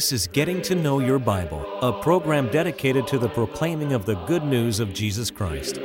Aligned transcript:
This 0.00 0.12
is 0.12 0.26
Getting 0.26 0.62
to 0.62 0.74
Know 0.74 0.98
Your 0.98 1.20
Bible, 1.20 1.64
a 1.80 1.92
program 2.02 2.48
dedicated 2.48 3.06
to 3.06 3.18
the 3.18 3.28
proclaiming 3.28 3.92
of 3.92 4.04
the 4.04 4.16
good 4.24 4.44
news 4.44 4.80
of 4.80 4.92
Jesus 4.92 5.30
Christ. 5.30 5.78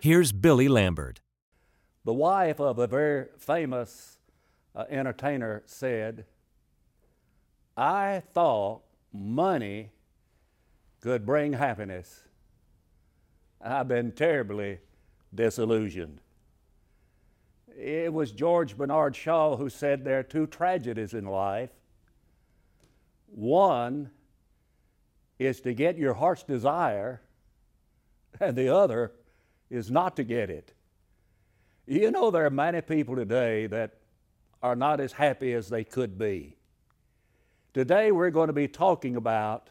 Here's 0.00 0.32
Billy 0.32 0.68
Lambert. 0.68 1.20
The 2.04 2.14
wife 2.14 2.60
of 2.60 2.78
a 2.78 2.86
very 2.86 3.26
famous 3.36 4.18
uh, 4.74 4.84
entertainer 4.88 5.62
said, 5.66 6.24
I 7.76 8.22
thought 8.32 8.82
money 9.12 9.90
could 11.00 11.26
bring 11.26 11.52
happiness. 11.52 12.22
I've 13.60 13.88
been 13.88 14.12
terribly 14.12 14.78
disillusioned. 15.34 16.20
It 17.76 18.12
was 18.12 18.32
George 18.32 18.76
Bernard 18.76 19.14
Shaw 19.14 19.56
who 19.56 19.68
said 19.68 20.04
there 20.04 20.18
are 20.20 20.22
two 20.22 20.46
tragedies 20.46 21.12
in 21.12 21.26
life. 21.26 21.70
One 23.26 24.10
is 25.38 25.60
to 25.60 25.74
get 25.74 25.98
your 25.98 26.14
heart's 26.14 26.42
desire, 26.42 27.20
and 28.40 28.56
the 28.56 28.74
other 28.74 29.12
is 29.68 29.90
not 29.90 30.16
to 30.16 30.24
get 30.24 30.48
it. 30.48 30.72
You 31.86 32.10
know, 32.10 32.30
there 32.30 32.46
are 32.46 32.50
many 32.50 32.80
people 32.80 33.14
today 33.14 33.66
that 33.66 33.98
are 34.62 34.76
not 34.76 35.00
as 35.00 35.12
happy 35.12 35.52
as 35.52 35.68
they 35.68 35.84
could 35.84 36.16
be. 36.18 36.56
Today, 37.76 38.10
we're 38.10 38.30
going 38.30 38.46
to 38.46 38.54
be 38.54 38.68
talking 38.68 39.16
about 39.16 39.68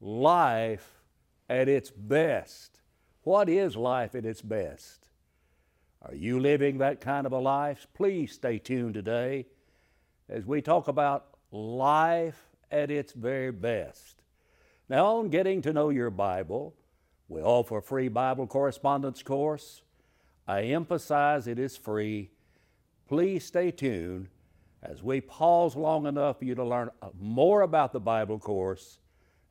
life 0.00 1.02
at 1.50 1.68
its 1.68 1.90
best. 1.90 2.82
What 3.24 3.48
is 3.48 3.74
life 3.74 4.14
at 4.14 4.24
its 4.24 4.40
best? 4.40 5.08
Are 6.02 6.14
you 6.14 6.38
living 6.38 6.78
that 6.78 7.00
kind 7.00 7.26
of 7.26 7.32
a 7.32 7.38
life? 7.40 7.88
Please 7.94 8.30
stay 8.30 8.60
tuned 8.60 8.94
today 8.94 9.46
as 10.28 10.46
we 10.46 10.62
talk 10.62 10.86
about 10.86 11.26
life 11.50 12.46
at 12.70 12.92
its 12.92 13.12
very 13.12 13.50
best. 13.50 14.22
Now, 14.88 15.16
on 15.16 15.30
getting 15.30 15.62
to 15.62 15.72
know 15.72 15.88
your 15.88 16.10
Bible, 16.10 16.76
we 17.26 17.42
offer 17.42 17.78
a 17.78 17.82
free 17.82 18.06
Bible 18.06 18.46
correspondence 18.46 19.20
course. 19.20 19.82
I 20.46 20.62
emphasize 20.62 21.48
it 21.48 21.58
is 21.58 21.76
free. 21.76 22.30
Please 23.08 23.44
stay 23.44 23.72
tuned 23.72 24.28
as 24.84 25.02
we 25.02 25.20
pause 25.20 25.74
long 25.74 26.06
enough 26.06 26.38
for 26.38 26.44
you 26.44 26.54
to 26.54 26.64
learn 26.64 26.90
uh, 27.00 27.08
more 27.18 27.62
about 27.62 27.92
the 27.92 28.00
Bible 28.00 28.38
course 28.38 28.98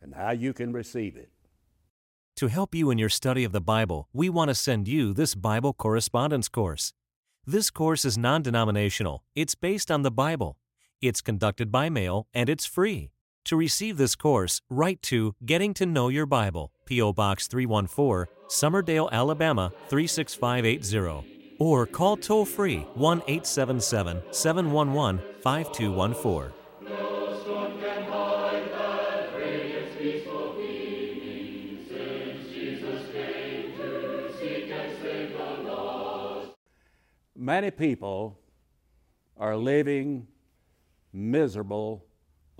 and 0.02 0.14
how 0.14 0.31
you 0.31 0.53
can 0.53 0.72
receive 0.72 1.16
it. 1.16 1.30
To 2.38 2.48
help 2.48 2.76
you 2.76 2.89
in 2.92 2.98
your 2.98 3.09
study 3.09 3.44
of 3.44 3.52
the 3.52 3.61
Bible, 3.61 4.08
we 4.14 4.30
want 4.30 4.50
to 4.50 4.56
send 4.56 4.88
you 4.88 5.14
this 5.14 5.36
Bible 5.36 5.73
correspondence 5.73 6.48
course. 6.48 6.94
This 7.45 7.70
course 7.70 8.06
is 8.06 8.17
non 8.17 8.42
denominational, 8.42 9.23
it's 9.36 9.56
based 9.56 9.92
on 9.92 10.04
the 10.04 10.11
Bible. 10.11 10.58
It's 11.02 11.22
conducted 11.22 11.72
by 11.72 11.89
mail, 11.89 12.28
and 12.34 12.50
it's 12.50 12.66
free. 12.66 13.11
To 13.45 13.58
receive 13.58 13.98
this 13.98 14.16
course, 14.16 14.61
write 14.70 15.02
to 15.04 15.36
Getting 15.45 15.73
to 15.73 15.86
Know 15.86 16.08
Your 16.08 16.26
Bible, 16.26 16.72
P.O. 16.86 17.11
Box 17.11 17.48
314, 17.48 18.34
Summerdale, 18.48 19.11
Alabama 19.11 19.73
36580, 19.89 21.42
or 21.64 21.86
call 21.86 22.17
toll 22.17 22.44
free 22.44 22.80
1 22.95 23.19
877 23.25 24.22
711 24.31 25.22
5214. 25.42 26.52
Many 37.36 37.71
people 37.71 38.39
are 39.38 39.55
living 39.55 40.27
miserable, 41.14 42.05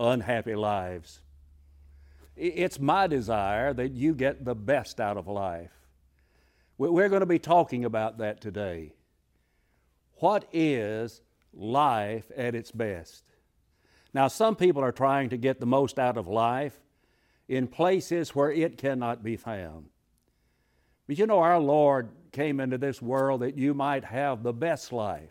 unhappy 0.00 0.54
lives. 0.54 1.20
It's 2.36 2.80
my 2.80 3.06
desire 3.06 3.74
that 3.74 3.92
you 3.92 4.14
get 4.14 4.46
the 4.46 4.54
best 4.54 4.98
out 4.98 5.18
of 5.18 5.28
life. 5.28 5.83
We're 6.76 7.08
going 7.08 7.20
to 7.20 7.26
be 7.26 7.38
talking 7.38 7.84
about 7.84 8.18
that 8.18 8.40
today. 8.40 8.92
What 10.16 10.48
is 10.52 11.20
life 11.52 12.30
at 12.36 12.54
its 12.54 12.72
best? 12.72 13.24
Now, 14.12 14.28
some 14.28 14.56
people 14.56 14.82
are 14.82 14.92
trying 14.92 15.28
to 15.30 15.36
get 15.36 15.60
the 15.60 15.66
most 15.66 15.98
out 15.98 16.16
of 16.16 16.26
life 16.26 16.78
in 17.48 17.66
places 17.66 18.34
where 18.34 18.50
it 18.50 18.78
cannot 18.78 19.22
be 19.22 19.36
found. 19.36 19.86
But 21.06 21.18
you 21.18 21.26
know, 21.26 21.40
our 21.40 21.58
Lord 21.58 22.10
came 22.32 22.60
into 22.60 22.78
this 22.78 23.02
world 23.02 23.42
that 23.42 23.58
you 23.58 23.74
might 23.74 24.04
have 24.04 24.42
the 24.42 24.52
best 24.52 24.92
life. 24.92 25.30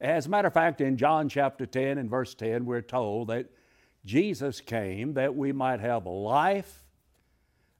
As 0.00 0.26
a 0.26 0.28
matter 0.28 0.48
of 0.48 0.54
fact, 0.54 0.80
in 0.80 0.96
John 0.96 1.28
chapter 1.28 1.64
10 1.64 1.98
and 1.98 2.10
verse 2.10 2.34
10, 2.34 2.66
we're 2.66 2.82
told 2.82 3.28
that 3.28 3.46
Jesus 4.04 4.60
came 4.60 5.14
that 5.14 5.34
we 5.34 5.52
might 5.52 5.80
have 5.80 6.06
life 6.06 6.84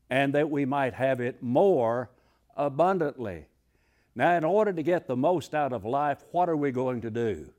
and 0.09 0.35
that 0.35 0.51
we 0.51 0.65
might 0.65 0.95
have 0.95 1.21
it 1.21 1.43
more 1.43 2.11
abundantly. 2.57 3.47
Now, 4.15 4.37
in 4.37 4.45
order 4.45 4.73
to 4.73 4.83
get 4.83 5.07
the 5.07 5.17
most 5.17 5.55
out 5.55 5.73
of 5.73 5.85
life, 5.85 6.25
what 6.33 6.49
are 6.49 6.57
we 6.57 6.71
going 6.71 7.03
to 7.03 7.11
do? 7.11 7.51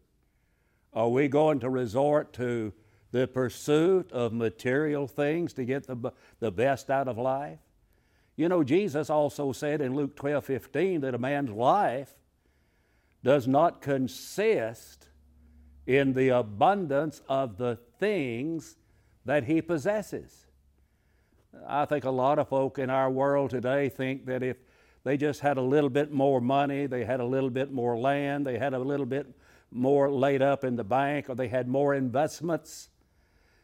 Are 0.93 1.09
we 1.09 1.27
going 1.27 1.59
to 1.59 1.69
resort 1.69 2.33
to 2.33 2.73
the 3.11 3.27
pursuit 3.27 4.11
of 4.11 4.33
material 4.33 5.07
things 5.07 5.53
to 5.53 5.65
get 5.65 5.85
the, 5.85 6.11
the 6.39 6.51
best 6.51 6.89
out 6.89 7.07
of 7.07 7.17
life? 7.17 7.59
You 8.35 8.49
know, 8.49 8.63
Jesus 8.63 9.09
also 9.09 9.51
said 9.51 9.81
in 9.81 9.95
Luke 9.95 10.15
12 10.15 10.45
15 10.45 11.01
that 11.01 11.13
a 11.13 11.17
man's 11.17 11.51
life 11.51 12.13
does 13.23 13.47
not 13.47 13.81
consist 13.81 15.07
in 15.85 16.13
the 16.13 16.29
abundance 16.29 17.21
of 17.27 17.57
the 17.57 17.77
things 17.99 18.77
that 19.25 19.43
he 19.45 19.61
possesses. 19.61 20.45
I 21.67 21.85
think 21.85 22.03
a 22.03 22.11
lot 22.11 22.39
of 22.39 22.49
folk 22.49 22.77
in 22.77 22.89
our 22.89 23.09
world 23.09 23.49
today 23.49 23.89
think 23.89 24.25
that 24.25 24.43
if 24.43 24.57
they 25.07 25.15
just 25.15 25.39
had 25.39 25.55
a 25.55 25.61
little 25.61 25.89
bit 25.89 26.11
more 26.11 26.41
money, 26.41 26.85
they 26.85 27.05
had 27.05 27.21
a 27.21 27.25
little 27.25 27.49
bit 27.49 27.71
more 27.71 27.97
land, 27.97 28.45
they 28.45 28.57
had 28.57 28.73
a 28.73 28.79
little 28.79 29.05
bit 29.05 29.25
more 29.71 30.11
laid 30.11 30.41
up 30.41 30.65
in 30.65 30.75
the 30.75 30.83
bank, 30.83 31.29
or 31.29 31.35
they 31.35 31.47
had 31.47 31.65
more 31.65 31.95
investments, 31.95 32.89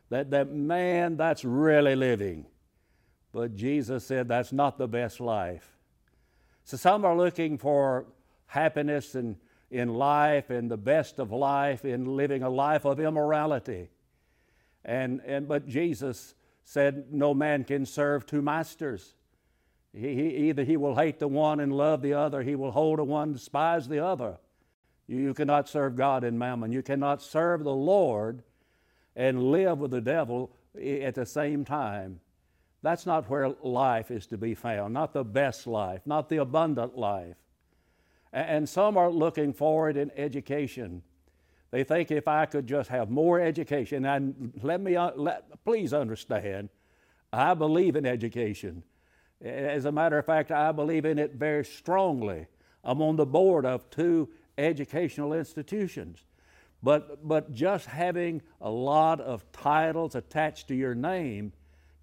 that, 0.09 0.31
that 0.31 0.53
man, 0.53 1.17
that's 1.17 1.43
really 1.43 1.97
living. 1.97 2.45
But 3.33 3.57
Jesus 3.57 4.05
said 4.05 4.29
that's 4.29 4.53
not 4.53 4.77
the 4.77 4.87
best 4.87 5.19
life. 5.19 5.75
So 6.63 6.77
some 6.77 7.03
are 7.03 7.17
looking 7.17 7.57
for 7.57 8.05
happiness 8.45 9.13
in, 9.13 9.35
in 9.69 9.89
life 9.89 10.49
and 10.49 10.71
the 10.71 10.77
best 10.77 11.19
of 11.19 11.33
life 11.33 11.83
in 11.83 12.15
living 12.15 12.43
a 12.43 12.49
life 12.49 12.85
of 12.85 13.01
immorality. 13.01 13.89
And, 14.85 15.19
and, 15.25 15.49
but 15.49 15.67
Jesus 15.67 16.35
said 16.63 17.11
no 17.11 17.33
man 17.33 17.65
can 17.65 17.85
serve 17.85 18.25
two 18.25 18.41
masters. 18.41 19.15
He, 19.93 20.15
he, 20.15 20.27
either 20.49 20.63
he 20.63 20.75
will 20.75 20.95
hate 20.95 21.19
the 21.19 21.27
one 21.27 21.59
and 21.59 21.71
love 21.71 22.01
the 22.01 22.13
other, 22.13 22.41
he 22.41 22.55
will 22.55 22.71
hold 22.71 22.99
the 22.99 23.03
one 23.03 23.33
despise 23.33 23.87
the 23.87 24.03
other. 24.03 24.37
You, 25.07 25.17
you 25.17 25.33
cannot 25.33 25.69
serve 25.69 25.95
God 25.95 26.23
and 26.23 26.37
mammon. 26.39 26.71
You 26.71 26.81
cannot 26.81 27.21
serve 27.21 27.63
the 27.63 27.73
Lord 27.73 28.43
and 29.15 29.51
live 29.51 29.79
with 29.79 29.91
the 29.91 30.01
devil 30.01 30.51
at 30.75 31.15
the 31.15 31.25
same 31.25 31.63
time. 31.63 32.19
That's 32.81 33.05
not 33.05 33.29
where 33.29 33.49
life 33.61 34.11
is 34.11 34.25
to 34.27 34.37
be 34.37 34.55
found, 34.55 34.93
not 34.93 35.13
the 35.13 35.23
best 35.23 35.67
life, 35.67 36.01
not 36.05 36.27
the 36.27 36.37
abundant 36.37 36.97
life. 36.97 37.37
And 38.33 38.67
some 38.67 38.97
are 38.97 39.11
looking 39.11 39.53
forward 39.53 39.95
in 39.95 40.11
education. 40.17 41.03
They 41.71 41.83
think 41.83 42.11
if 42.11 42.27
I 42.27 42.45
could 42.45 42.67
just 42.67 42.89
have 42.89 43.09
more 43.09 43.39
education, 43.39 44.05
and 44.05 44.53
let 44.61 44.81
me, 44.81 44.95
uh, 44.95 45.11
let, 45.15 45.63
please 45.63 45.93
understand, 45.93 46.69
I 47.31 47.53
believe 47.53 47.95
in 47.95 48.05
education. 48.05 48.83
As 49.41 49.85
a 49.85 49.91
matter 49.91 50.17
of 50.17 50.25
fact, 50.25 50.51
I 50.51 50.71
believe 50.71 51.05
in 51.05 51.19
it 51.19 51.33
very 51.33 51.65
strongly. 51.65 52.47
I'm 52.83 53.01
on 53.01 53.15
the 53.15 53.25
board 53.25 53.65
of 53.65 53.89
two 53.89 54.29
educational 54.57 55.33
institutions. 55.33 56.23
But, 56.81 57.25
but 57.27 57.53
just 57.53 57.85
having 57.85 58.41
a 58.59 58.69
lot 58.69 59.21
of 59.21 59.49
titles 59.53 60.15
attached 60.15 60.67
to 60.67 60.75
your 60.75 60.95
name 60.95 61.53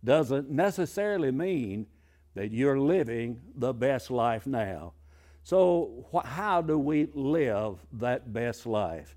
doesn't 0.03 0.51
necessarily 0.51 1.31
mean 1.31 1.87
that 2.35 2.51
you're 2.51 2.79
living 2.79 3.41
the 3.55 3.75
best 3.75 4.11
life 4.11 4.47
now. 4.47 4.95
So, 5.43 6.07
wh- 6.13 6.27
how 6.27 6.63
do 6.63 6.79
we 6.79 7.09
live 7.13 7.77
that 7.93 8.33
best 8.33 8.67
life? 8.67 9.17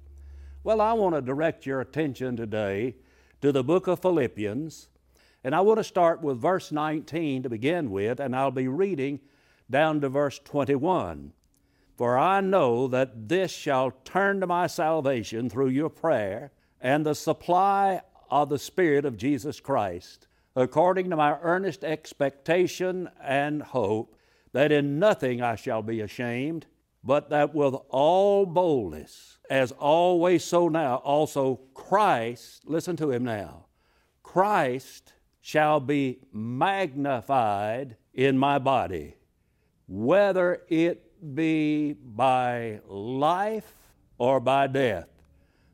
Well, 0.63 0.81
I 0.81 0.93
want 0.93 1.15
to 1.15 1.21
direct 1.21 1.65
your 1.65 1.81
attention 1.81 2.35
today 2.35 2.95
to 3.41 3.51
the 3.51 3.63
book 3.63 3.87
of 3.87 4.01
Philippians, 4.01 4.89
and 5.43 5.53
I 5.53 5.61
want 5.61 5.79
to 5.79 5.83
start 5.83 6.21
with 6.21 6.41
verse 6.41 6.71
19 6.71 7.43
to 7.43 7.49
begin 7.49 7.91
with, 7.91 8.19
and 8.19 8.35
I'll 8.35 8.51
be 8.51 8.67
reading 8.67 9.19
down 9.69 9.99
to 10.01 10.09
verse 10.09 10.39
21. 10.39 11.33
For 11.97 12.17
I 12.17 12.41
know 12.41 12.87
that 12.87 13.27
this 13.27 13.51
shall 13.51 13.91
turn 14.03 14.39
to 14.39 14.47
my 14.47 14.67
salvation 14.67 15.49
through 15.49 15.69
your 15.69 15.89
prayer 15.89 16.51
and 16.79 17.05
the 17.05 17.13
supply 17.13 18.01
of 18.31 18.49
the 18.49 18.57
Spirit 18.57 19.05
of 19.05 19.17
Jesus 19.17 19.59
Christ, 19.59 20.27
according 20.55 21.09
to 21.09 21.15
my 21.15 21.37
earnest 21.41 21.83
expectation 21.83 23.09
and 23.21 23.61
hope 23.61 24.15
that 24.53 24.71
in 24.71 24.97
nothing 24.97 25.41
I 25.41 25.55
shall 25.55 25.81
be 25.81 25.99
ashamed, 25.99 26.67
but 27.03 27.29
that 27.31 27.53
with 27.53 27.75
all 27.89 28.45
boldness, 28.45 29.39
as 29.49 29.71
always 29.73 30.43
so 30.43 30.69
now, 30.69 30.95
also 30.97 31.59
Christ, 31.73 32.63
listen 32.65 32.95
to 32.97 33.11
him 33.11 33.23
now, 33.23 33.65
Christ 34.21 35.13
shall 35.45 35.81
be 35.81 36.19
magnified 36.31 37.97
in 38.13 38.37
my 38.37 38.57
body, 38.57 39.13
whether 39.89 40.61
it 40.69 41.35
be 41.35 41.91
by 41.91 42.79
life 42.87 43.75
or 44.17 44.39
by 44.39 44.65
death. 44.67 45.09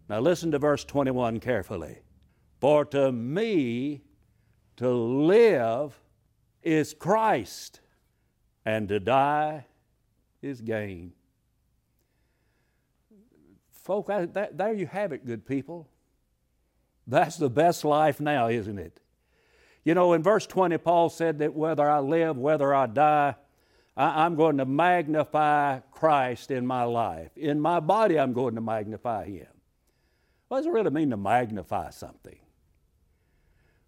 Now 0.10 0.22
listen 0.22 0.50
to 0.52 0.58
verse 0.58 0.84
21 0.84 1.40
carefully. 1.40 2.00
For 2.60 2.84
to 2.86 3.12
me 3.12 4.02
to 4.78 4.90
live 4.90 5.96
is 6.64 6.96
Christ, 6.96 7.80
and 8.66 8.90
to 8.90 9.00
die 9.00 9.68
is 10.42 10.62
gain. 10.62 11.14
Folk, 13.70 14.08
that, 14.08 14.58
there 14.58 14.74
you 14.74 14.88
have 14.88 15.12
it, 15.12 15.28
good 15.28 15.46
people. 15.46 15.88
That's 17.06 17.38
the 17.38 17.52
best 17.52 17.86
life 17.86 18.20
now, 18.20 18.48
isn't 18.48 18.80
it? 18.80 19.00
You 19.84 19.94
know, 19.94 20.14
in 20.14 20.24
verse 20.24 20.46
20, 20.46 20.78
Paul 20.78 21.10
said 21.10 21.40
that 21.40 21.54
whether 21.54 21.90
I 21.90 22.00
live, 22.00 22.38
whether 22.38 22.74
I 22.74 22.86
die, 22.88 23.36
I, 23.96 24.26
am 24.26 24.36
going 24.36 24.58
to 24.58 24.66
magnify 24.66 25.80
Christ 25.92 26.52
in 26.52 26.66
my 26.66 26.84
life. 26.84 27.32
In 27.38 27.60
my 27.60 27.80
body, 27.80 28.20
I'm 28.20 28.34
going 28.34 28.56
to 28.56 28.62
magnify 28.62 29.26
Him. 29.26 29.48
What 30.48 30.58
does 30.58 30.68
it 30.68 30.72
really 30.72 30.90
mean 30.90 31.10
to 31.12 31.18
magnify 31.18 31.92
something? 31.92 32.40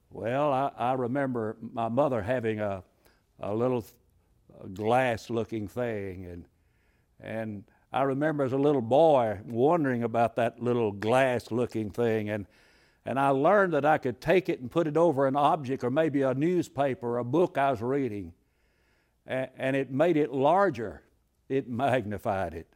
Well, 0.10 0.52
I, 0.52 0.72
I 0.78 0.94
remember 0.94 1.58
my 1.62 1.88
mother 1.88 2.22
having 2.22 2.60
a, 2.60 2.84
a 3.40 3.54
little 3.54 3.86
glass 4.74 5.30
looking 5.30 5.68
thing, 5.68 6.26
and, 6.26 6.46
and 7.20 7.64
I 7.94 8.04
remember 8.04 8.44
as 8.44 8.54
a 8.54 8.58
little 8.58 8.82
boy 8.82 9.40
wondering 9.46 10.04
about 10.04 10.36
that 10.36 10.62
little 10.62 10.92
glass 10.92 11.52
looking 11.52 11.90
thing, 11.90 12.30
and, 12.30 12.46
and 13.06 13.20
I 13.20 13.30
learned 13.30 13.74
that 13.74 13.86
I 13.86 13.98
could 13.98 14.22
take 14.22 14.50
it 14.50 14.60
and 14.60 14.70
put 14.70 14.88
it 14.88 14.98
over 14.98 15.28
an 15.28 15.36
object 15.36 15.84
or 15.84 15.90
maybe 15.90 16.22
a 16.22 16.34
newspaper 16.34 17.16
or 17.16 17.18
a 17.18 17.24
book 17.24 17.58
I 17.58 17.72
was 17.72 17.82
reading, 17.82 18.34
and, 19.26 19.50
and 19.58 19.76
it 19.76 19.92
made 19.92 20.18
it 20.18 20.32
larger, 20.32 21.02
it 21.50 21.70
magnified 21.70 22.54
it. 22.54 22.68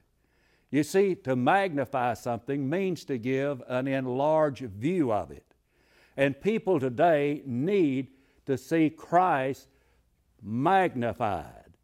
You 0.72 0.84
see, 0.84 1.16
to 1.16 1.36
magnify 1.36 2.16
something 2.16 2.70
means 2.70 3.06
to 3.06 3.18
give 3.18 3.62
an 3.68 3.88
enlarged 3.88 4.66
view 4.72 5.12
of 5.14 5.32
it. 5.32 5.46
And 6.18 6.40
people 6.40 6.80
today 6.80 7.42
need 7.46 8.08
to 8.46 8.58
see 8.58 8.90
Christ 8.90 9.70
magnified. 10.42 11.78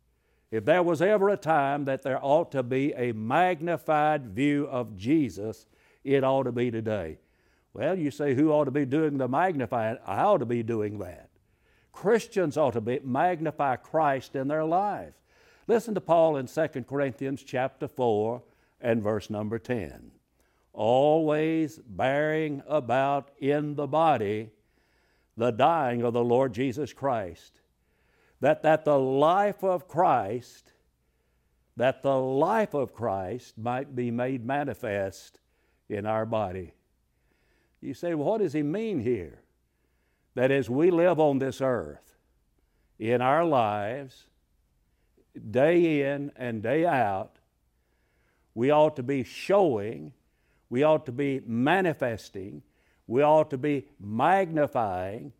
If 0.51 0.65
there 0.65 0.83
was 0.83 1.01
ever 1.01 1.29
a 1.29 1.37
time 1.37 1.85
that 1.85 2.01
there 2.01 2.19
ought 2.21 2.51
to 2.51 2.63
be 2.63 2.93
a 2.93 3.13
magnified 3.13 4.27
view 4.27 4.67
of 4.67 4.97
Jesus, 4.97 5.67
it 6.03 6.23
ought 6.23 6.43
to 6.43 6.51
be 6.51 6.69
today. 6.71 7.19
Well, 7.73 7.97
you 7.97 8.11
say, 8.11 8.33
who 8.33 8.51
ought 8.51 8.65
to 8.65 8.71
be 8.71 8.85
doing 8.85 9.17
the 9.17 9.27
magnifying? 9.27 9.97
I 10.05 10.23
ought 10.23 10.39
to 10.39 10.45
be 10.45 10.63
doing 10.63 10.99
that. 10.99 11.29
Christians 11.93 12.57
ought 12.57 12.73
to 12.73 12.81
be, 12.81 12.99
magnify 13.03 13.77
Christ 13.77 14.35
in 14.35 14.47
their 14.47 14.65
lives. 14.65 15.15
Listen 15.67 15.93
to 15.95 16.01
Paul 16.01 16.37
in 16.37 16.47
2 16.47 16.67
Corinthians 16.87 17.43
chapter 17.43 17.87
4 17.87 18.41
and 18.81 19.01
verse 19.01 19.29
number 19.29 19.59
10 19.59 20.11
always 20.73 21.79
bearing 21.85 22.63
about 22.67 23.29
in 23.39 23.75
the 23.75 23.87
body 23.87 24.49
the 25.37 25.51
dying 25.51 26.01
of 26.03 26.13
the 26.13 26.23
Lord 26.23 26.53
Jesus 26.53 26.93
Christ. 26.93 27.59
That, 28.41 28.63
that 28.63 28.85
the 28.85 28.99
life 28.99 29.63
of 29.63 29.87
Christ, 29.87 30.71
that 31.77 32.01
the 32.01 32.17
life 32.17 32.73
of 32.73 32.93
Christ 32.93 33.57
might 33.57 33.95
be 33.95 34.11
made 34.11 34.45
manifest 34.45 35.39
in 35.89 36.05
our 36.05 36.25
body. 36.25 36.73
You 37.81 37.93
say, 37.93 38.13
well, 38.13 38.27
what 38.27 38.41
does 38.41 38.53
he 38.53 38.63
mean 38.63 38.99
here? 38.99 39.41
That 40.35 40.51
as 40.51 40.69
we 40.69 40.91
live 40.91 41.19
on 41.19 41.39
this 41.39 41.61
earth, 41.61 42.15
in 42.99 43.21
our 43.21 43.43
lives, 43.43 44.25
day 45.49 46.13
in 46.13 46.31
and 46.35 46.61
day 46.61 46.85
out, 46.85 47.37
we 48.53 48.69
ought 48.69 48.95
to 48.97 49.03
be 49.03 49.23
showing 49.23 50.13
we 50.71 50.83
ought 50.83 51.05
to 51.05 51.11
be 51.11 51.41
manifesting, 51.45 52.63
we 53.05 53.21
ought 53.21 53.49
to 53.49 53.57
be 53.57 53.87
magnifying 53.99 55.33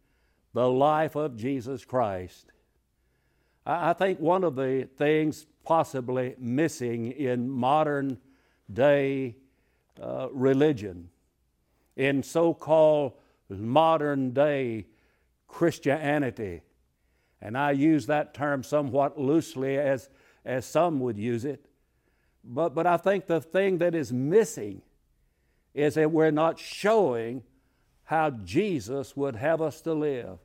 the 0.54 0.70
life 0.70 1.16
of 1.16 1.38
Jesus 1.38 1.86
Christ. 1.86 2.52
I 3.66 3.94
think 3.94 4.20
one 4.20 4.44
of 4.44 4.58
the 4.58 4.90
things 4.98 5.46
possibly 5.64 6.36
missing 6.38 7.14
in 7.14 7.50
modern 7.50 8.18
day 8.72 9.38
uh, 10.02 10.28
religion, 10.34 11.10
in 11.96 12.24
so 12.24 12.54
called 12.54 13.14
modern 13.50 14.32
day 14.32 14.86
Christianity, 15.48 16.62
and 17.42 17.58
I 17.58 17.72
use 17.72 18.06
that 18.06 18.34
term 18.34 18.64
somewhat 18.64 19.20
loosely 19.20 19.78
as, 19.78 20.10
as 20.46 20.66
some 20.66 21.00
would 21.02 21.18
use 21.18 21.44
it, 21.44 21.66
but, 22.44 22.74
but 22.74 22.88
I 22.88 22.98
think 22.98 23.28
the 23.28 23.42
thing 23.42 23.80
that 23.80 23.94
is 23.94 24.12
missing 24.12 24.82
is 25.74 25.96
that 25.96 26.12
we're 26.12 26.32
not 26.32 26.60
showing 26.60 27.44
how 28.04 28.30
Jesus 28.30 29.16
would 29.16 29.36
have 29.36 29.62
us 29.62 29.82
to 29.82 29.94
live. 29.94 30.40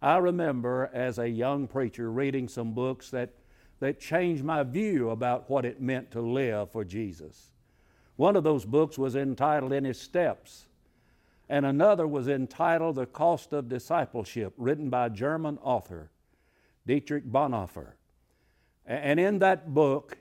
I 0.00 0.18
remember 0.18 0.90
as 0.92 1.18
a 1.18 1.28
young 1.28 1.66
preacher 1.66 2.10
reading 2.10 2.48
some 2.48 2.72
books 2.72 3.10
that, 3.10 3.30
that 3.80 4.00
changed 4.00 4.44
my 4.44 4.62
view 4.62 5.10
about 5.10 5.50
what 5.50 5.64
it 5.64 5.80
meant 5.80 6.10
to 6.12 6.20
live 6.20 6.70
for 6.70 6.84
Jesus. 6.84 7.52
One 8.18 8.34
of 8.34 8.42
those 8.42 8.64
books 8.64 8.98
was 8.98 9.14
entitled 9.14 9.72
In 9.72 9.84
His 9.84 10.00
Steps, 10.00 10.66
and 11.48 11.64
another 11.64 12.04
was 12.04 12.26
entitled 12.26 12.96
The 12.96 13.06
Cost 13.06 13.52
of 13.52 13.68
Discipleship, 13.68 14.54
written 14.56 14.90
by 14.90 15.06
a 15.06 15.10
German 15.10 15.56
author, 15.62 16.10
Dietrich 16.84 17.30
Bonhoeffer. 17.30 17.92
And 18.84 19.20
in 19.20 19.38
that 19.38 19.72
book, 19.72 20.18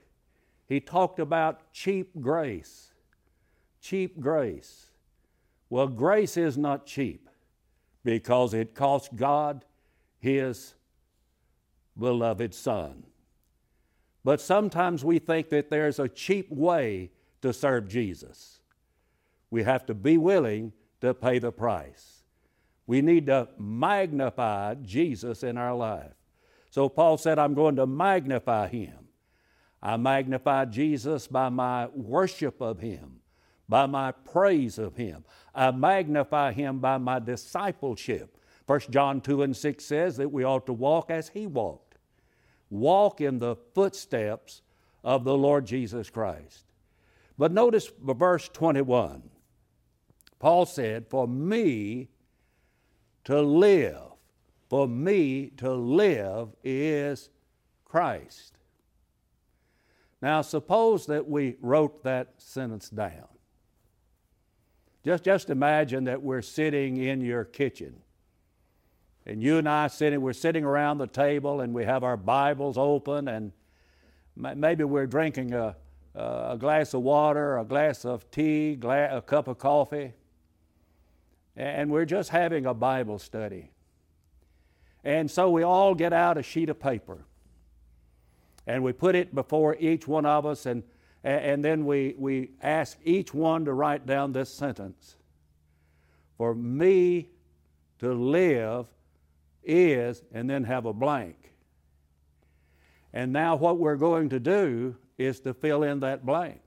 he 0.68 0.80
talked 0.80 1.18
about 1.18 1.74
cheap 1.74 2.12
grace 2.22 2.94
cheap 3.82 4.20
grace. 4.20 4.92
Well, 5.69 5.88
grace 5.88 6.36
is 6.38 6.57
not 6.57 6.86
cheap 6.86 7.30
because 8.04 8.54
it 8.54 8.76
cost 8.76 9.16
God 9.16 9.64
His 10.19 10.76
beloved 11.98 12.54
Son. 12.54 13.04
But 14.26 14.42
sometimes 14.42 15.06
we 15.06 15.19
think 15.19 15.50
that 15.50 15.69
there's 15.69 16.00
a 16.00 16.10
cheap 16.10 16.52
way 16.52 17.12
to 17.42 17.54
serve 17.54 17.88
Jesus. 17.88 18.60
We 19.50 19.64
have 19.64 19.86
to 19.88 19.94
be 19.94 20.18
willing 20.18 20.74
to 21.02 21.14
pay 21.14 21.40
the 21.40 21.52
price. 21.52 22.24
We 22.86 23.02
need 23.02 23.28
to 23.28 23.50
magnify 23.58 24.76
Jesus 24.76 25.44
in 25.44 25.58
our 25.58 25.76
life. 25.76 26.14
So 26.70 26.90
Paul 26.90 27.18
said, 27.18 27.40
I'm 27.40 27.54
going 27.54 27.76
to 27.78 27.86
magnify 27.86 28.68
him. 28.68 29.08
I 29.82 29.98
magnify 29.98 30.66
Jesus 30.66 31.28
by 31.28 31.50
my 31.50 31.88
worship 31.88 32.62
of 32.62 32.80
him 32.80 33.18
by 33.70 33.86
my 33.86 34.12
praise 34.12 34.78
of 34.78 34.96
Him. 34.96 35.24
I 35.54 35.72
magnify 35.72 36.54
Him 36.54 36.80
by 36.80 36.98
my 36.98 37.20
discipleship. 37.20 38.38
1 38.66 38.80
John 38.90 39.22
2 39.22 39.44
and 39.44 39.56
6 39.56 39.84
says 39.84 40.18
that 40.18 40.32
we 40.32 40.44
ought 40.44 40.66
to 40.66 40.74
walk 40.74 41.10
as 41.10 41.30
He 41.30 41.48
walked. 41.48 41.98
Walk 42.70 43.22
in 43.22 43.40
the 43.40 43.56
footsteps 43.74 44.62
of 45.04 45.24
the 45.24 45.38
Lord 45.38 45.66
Jesus 45.66 46.10
Christ. 46.10 46.66
But 47.38 47.52
notice 47.52 47.92
verse 48.02 48.50
21. 48.50 49.30
Paul 50.40 50.66
said, 50.66 51.08
For 51.08 51.28
me 51.28 52.10
to 53.26 53.42
live, 53.42 54.02
for 54.70 54.88
me 54.88 55.52
to 55.58 55.72
live 55.74 56.50
is 56.64 57.30
Christ. 57.86 58.58
Now, 60.22 60.42
suppose 60.42 61.06
that 61.08 61.28
we 61.28 61.56
wrote 61.62 62.04
that 62.04 62.34
sentence 62.38 62.90
down. 62.90 63.28
Just, 65.06 65.24
just 65.24 65.50
imagine 65.50 66.06
that 66.06 66.22
we're 66.22 66.42
sitting 66.42 66.98
in 66.98 67.22
your 67.22 67.46
kitchen. 67.46 67.98
And 69.26 69.44
you 69.44 69.58
and 69.58 69.70
I 69.70 69.88
sitting, 69.88 70.22
we're 70.22 70.34
sitting 70.34 70.64
around 70.64 70.98
the 70.98 71.08
table 71.08 71.62
and 71.62 71.74
we 71.74 71.86
have 71.86 72.04
our 72.04 72.18
Bibles 72.18 72.78
open 72.78 73.28
and 73.28 73.52
maybe 74.36 74.84
we're 74.84 75.06
drinking 75.06 75.54
a, 75.54 75.76
a 76.18 76.57
glass 76.59 76.94
of 76.94 77.02
water, 77.02 77.57
a 77.57 77.66
glass 77.66 78.06
of 78.06 78.30
tea, 78.31 78.78
a 78.83 79.21
cup 79.21 79.47
of 79.47 79.57
coffee, 79.57 80.14
and 81.56 81.92
we're 81.92 82.06
just 82.06 82.30
having 82.30 82.66
a 82.66 82.74
Bible 82.74 83.19
study. 83.19 83.71
And 85.04 85.30
so 85.30 85.50
we 85.50 85.64
all 85.64 85.95
get 85.95 86.14
out 86.14 86.38
a 86.38 86.44
sheet 86.44 86.69
of 86.69 86.80
paper 86.80 87.24
and 88.66 88.83
we 88.83 88.92
put 88.92 89.16
it 89.16 89.33
before 89.33 89.78
each 89.80 90.07
one 90.07 90.26
of 90.26 90.45
us 90.45 90.66
and 90.66 90.83
and 91.24 91.66
then 91.66 91.86
we, 91.86 92.16
we 92.18 92.52
ask 92.62 92.97
each 93.04 93.33
one 93.33 93.66
to 93.66 93.74
write 93.74 94.06
down 94.06 94.31
this 94.31 94.54
sentence 94.54 95.18
for 96.38 96.56
me 96.56 97.28
to 98.00 98.14
live 98.14 98.86
is, 99.64 100.24
and 100.31 100.50
then 100.50 100.64
have 100.64 100.86
a 100.86 100.94
blank. 100.94 101.54
And 103.12 103.33
now, 103.33 103.56
what 103.56 103.78
we're 103.78 103.97
going 103.97 104.30
to 104.30 104.40
do 104.40 104.95
is 105.18 105.40
to 105.42 105.54
fill 105.54 105.83
in 105.83 106.02
that 106.02 106.26
blank. 106.26 106.62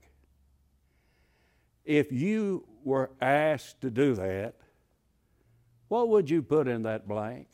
If 1.85 2.11
you 2.11 2.65
were 2.83 3.11
asked 3.21 3.81
to 3.81 3.89
do 3.89 4.15
that, 4.15 4.55
what 5.87 6.09
would 6.09 6.29
you 6.29 6.41
put 6.41 6.67
in 6.67 6.83
that 6.83 7.07
blank? 7.07 7.47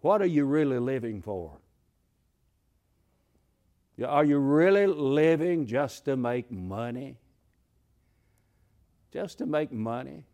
What 0.00 0.22
are 0.22 0.26
you 0.26 0.44
really 0.44 0.78
living 0.78 1.20
for? 1.20 1.58
Are 4.04 4.24
you 4.24 4.38
really 4.38 4.86
living 4.86 5.66
just 5.66 6.04
to 6.04 6.16
make 6.16 6.50
money? 6.50 7.16
Just 9.12 9.38
to 9.38 9.46
make 9.46 9.72
money? 9.72 10.24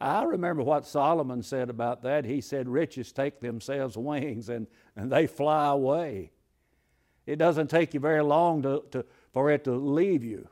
I 0.00 0.22
remember 0.22 0.62
what 0.62 0.86
Solomon 0.86 1.42
said 1.42 1.68
about 1.68 2.02
that. 2.04 2.24
He 2.24 2.40
said, 2.40 2.68
Riches 2.68 3.12
take 3.12 3.40
themselves 3.40 3.98
wings 3.98 4.48
and, 4.48 4.66
and 4.96 5.12
they 5.12 5.26
fly 5.26 5.68
away. 5.68 6.30
It 7.26 7.36
doesn't 7.36 7.68
take 7.68 7.94
you 7.94 8.00
very 8.00 8.22
long 8.22 8.62
to, 8.62 8.82
to, 8.92 9.04
for 9.32 9.50
it 9.50 9.64
to 9.64 9.72
leave 9.72 10.24
you. 10.24 10.48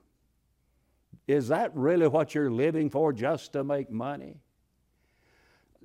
Is 1.26 1.48
that 1.48 1.75
really 1.75 2.08
what 2.08 2.34
you're 2.34 2.50
living 2.50 2.88
for, 2.88 3.12
just 3.12 3.52
to 3.52 3.64
make 3.64 3.90
money? 3.90 4.37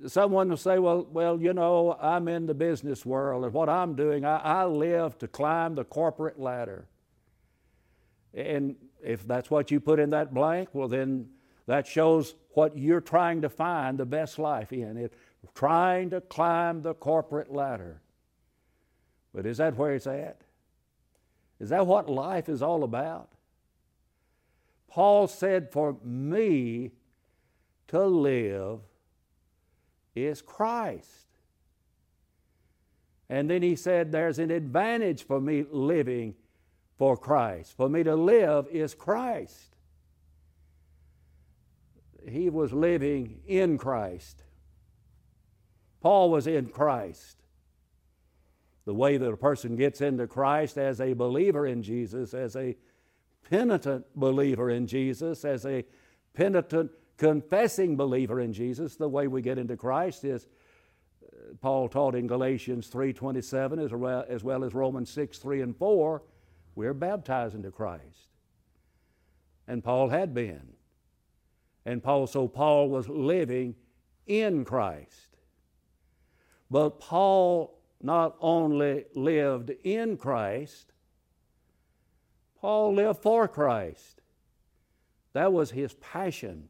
Someone 0.06 0.48
will 0.48 0.56
say, 0.56 0.78
well, 0.78 1.06
well, 1.10 1.40
you 1.40 1.52
know, 1.52 1.96
I'm 2.00 2.28
in 2.28 2.46
the 2.46 2.54
business 2.54 3.04
world, 3.04 3.44
and 3.44 3.52
what 3.52 3.68
I'm 3.68 3.94
doing, 3.94 4.24
I, 4.24 4.38
I 4.38 4.64
live 4.64 5.18
to 5.18 5.28
climb 5.28 5.74
the 5.74 5.84
corporate 5.84 6.38
ladder. 6.38 6.86
And 8.32 8.76
if 9.02 9.26
that's 9.26 9.50
what 9.50 9.70
you 9.70 9.80
put 9.80 10.00
in 10.00 10.10
that 10.10 10.34
blank, 10.34 10.70
well, 10.72 10.88
then 10.88 11.28
that 11.66 11.86
shows 11.86 12.34
what 12.50 12.76
you're 12.76 13.00
trying 13.00 13.42
to 13.42 13.48
find 13.48 13.98
the 13.98 14.06
best 14.06 14.38
life 14.38 14.72
in. 14.72 14.96
It, 14.96 15.14
trying 15.54 16.10
to 16.10 16.20
climb 16.20 16.82
the 16.82 16.94
corporate 16.94 17.52
ladder. 17.52 18.00
But 19.34 19.46
is 19.46 19.58
that 19.58 19.76
where 19.76 19.94
it's 19.94 20.06
at? 20.06 20.43
Is 21.64 21.70
that 21.70 21.86
what 21.86 22.10
life 22.10 22.50
is 22.50 22.60
all 22.60 22.84
about? 22.84 23.30
Paul 24.86 25.26
said, 25.28 25.72
For 25.72 25.96
me 26.04 26.90
to 27.88 28.04
live 28.04 28.80
is 30.14 30.42
Christ. 30.42 31.08
And 33.30 33.48
then 33.48 33.62
he 33.62 33.76
said, 33.76 34.12
There's 34.12 34.38
an 34.38 34.50
advantage 34.50 35.24
for 35.24 35.40
me 35.40 35.64
living 35.70 36.34
for 36.98 37.16
Christ. 37.16 37.74
For 37.78 37.88
me 37.88 38.02
to 38.02 38.14
live 38.14 38.66
is 38.70 38.92
Christ. 38.94 39.74
He 42.28 42.50
was 42.50 42.74
living 42.74 43.40
in 43.46 43.78
Christ. 43.78 44.42
Paul 46.02 46.30
was 46.30 46.46
in 46.46 46.66
Christ. 46.66 47.43
The 48.86 48.94
way 48.94 49.16
that 49.16 49.30
a 49.30 49.36
person 49.36 49.76
gets 49.76 50.00
into 50.00 50.26
Christ 50.26 50.76
as 50.76 51.00
a 51.00 51.14
believer 51.14 51.66
in 51.66 51.82
Jesus, 51.82 52.34
as 52.34 52.54
a 52.56 52.76
penitent 53.48 54.04
believer 54.14 54.70
in 54.70 54.86
Jesus, 54.86 55.44
as 55.44 55.64
a 55.64 55.84
penitent 56.34 56.90
confessing 57.16 57.96
believer 57.96 58.40
in 58.40 58.52
Jesus, 58.52 58.96
the 58.96 59.08
way 59.08 59.26
we 59.28 59.40
get 59.40 59.58
into 59.58 59.76
Christ 59.76 60.24
is 60.24 60.46
uh, 61.24 61.54
Paul 61.60 61.88
taught 61.88 62.14
in 62.14 62.26
Galatians 62.26 62.90
3:27 62.90 63.82
as 63.82 63.92
well, 63.92 64.24
as 64.28 64.44
well 64.44 64.64
as 64.64 64.74
Romans 64.74 65.10
6, 65.10 65.38
3 65.38 65.62
and 65.62 65.76
4, 65.76 66.22
we're 66.74 66.94
baptized 66.94 67.54
into 67.54 67.70
Christ. 67.70 68.28
And 69.66 69.82
Paul 69.82 70.10
had 70.10 70.34
been. 70.34 70.74
And 71.86 72.02
Paul, 72.02 72.26
so 72.26 72.48
Paul 72.48 72.88
was 72.88 73.08
living 73.08 73.76
in 74.26 74.64
Christ. 74.64 75.36
But 76.70 76.98
Paul 76.98 77.78
not 78.04 78.36
only 78.38 79.06
lived 79.14 79.70
in 79.82 80.18
Christ, 80.18 80.92
Paul 82.60 82.94
lived 82.94 83.22
for 83.22 83.48
Christ. 83.48 84.20
That 85.32 85.52
was 85.52 85.70
his 85.70 85.94
passion. 85.94 86.68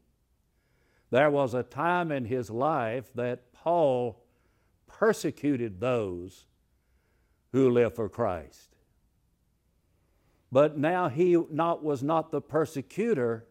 There 1.11 1.29
was 1.29 1.53
a 1.53 1.61
time 1.61 2.11
in 2.11 2.25
his 2.25 2.49
life 2.49 3.11
that 3.15 3.51
Paul 3.51 4.23
persecuted 4.87 5.79
those 5.79 6.45
who 7.51 7.69
lived 7.69 7.95
for 7.95 8.09
Christ. 8.09 8.75
But 10.51 10.77
now 10.77 11.09
he 11.09 11.37
not, 11.51 11.83
was 11.83 12.01
not 12.01 12.31
the 12.31 12.41
persecutor, 12.41 13.45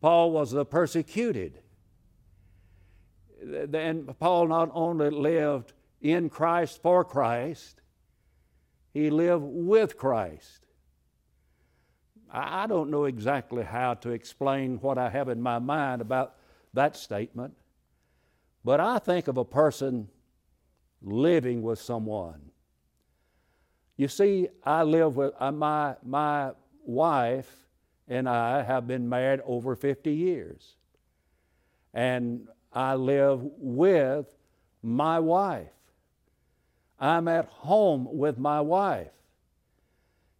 Paul 0.00 0.32
was 0.32 0.50
the 0.50 0.64
persecuted. 0.64 1.60
And 3.40 4.18
Paul 4.18 4.48
not 4.48 4.70
only 4.74 5.10
lived 5.10 5.72
in 6.00 6.28
Christ 6.28 6.80
for 6.82 7.04
Christ, 7.04 7.80
he 8.92 9.10
lived 9.10 9.44
with 9.44 9.96
Christ. 9.96 10.66
I 12.30 12.66
don't 12.66 12.90
know 12.90 13.04
exactly 13.04 13.64
how 13.64 13.94
to 13.94 14.10
explain 14.10 14.78
what 14.80 14.98
I 14.98 15.08
have 15.08 15.28
in 15.28 15.40
my 15.40 15.58
mind 15.58 16.02
about 16.02 16.34
that 16.74 16.96
statement, 16.96 17.54
but 18.64 18.80
I 18.80 18.98
think 18.98 19.28
of 19.28 19.38
a 19.38 19.44
person 19.44 20.08
living 21.00 21.62
with 21.62 21.78
someone. 21.80 22.50
You 23.96 24.08
see, 24.08 24.48
I 24.62 24.82
live 24.82 25.16
with 25.16 25.32
uh, 25.38 25.52
my, 25.52 25.96
my 26.04 26.52
wife 26.84 27.68
and 28.06 28.28
I 28.28 28.62
have 28.62 28.86
been 28.86 29.08
married 29.08 29.40
over 29.44 29.74
50 29.74 30.12
years. 30.12 30.76
And 31.94 32.48
I 32.72 32.94
live 32.94 33.40
with 33.42 34.26
my 34.82 35.18
wife. 35.18 35.72
I'm 37.00 37.28
at 37.28 37.46
home 37.46 38.08
with 38.10 38.38
my 38.38 38.60
wife. 38.60 39.12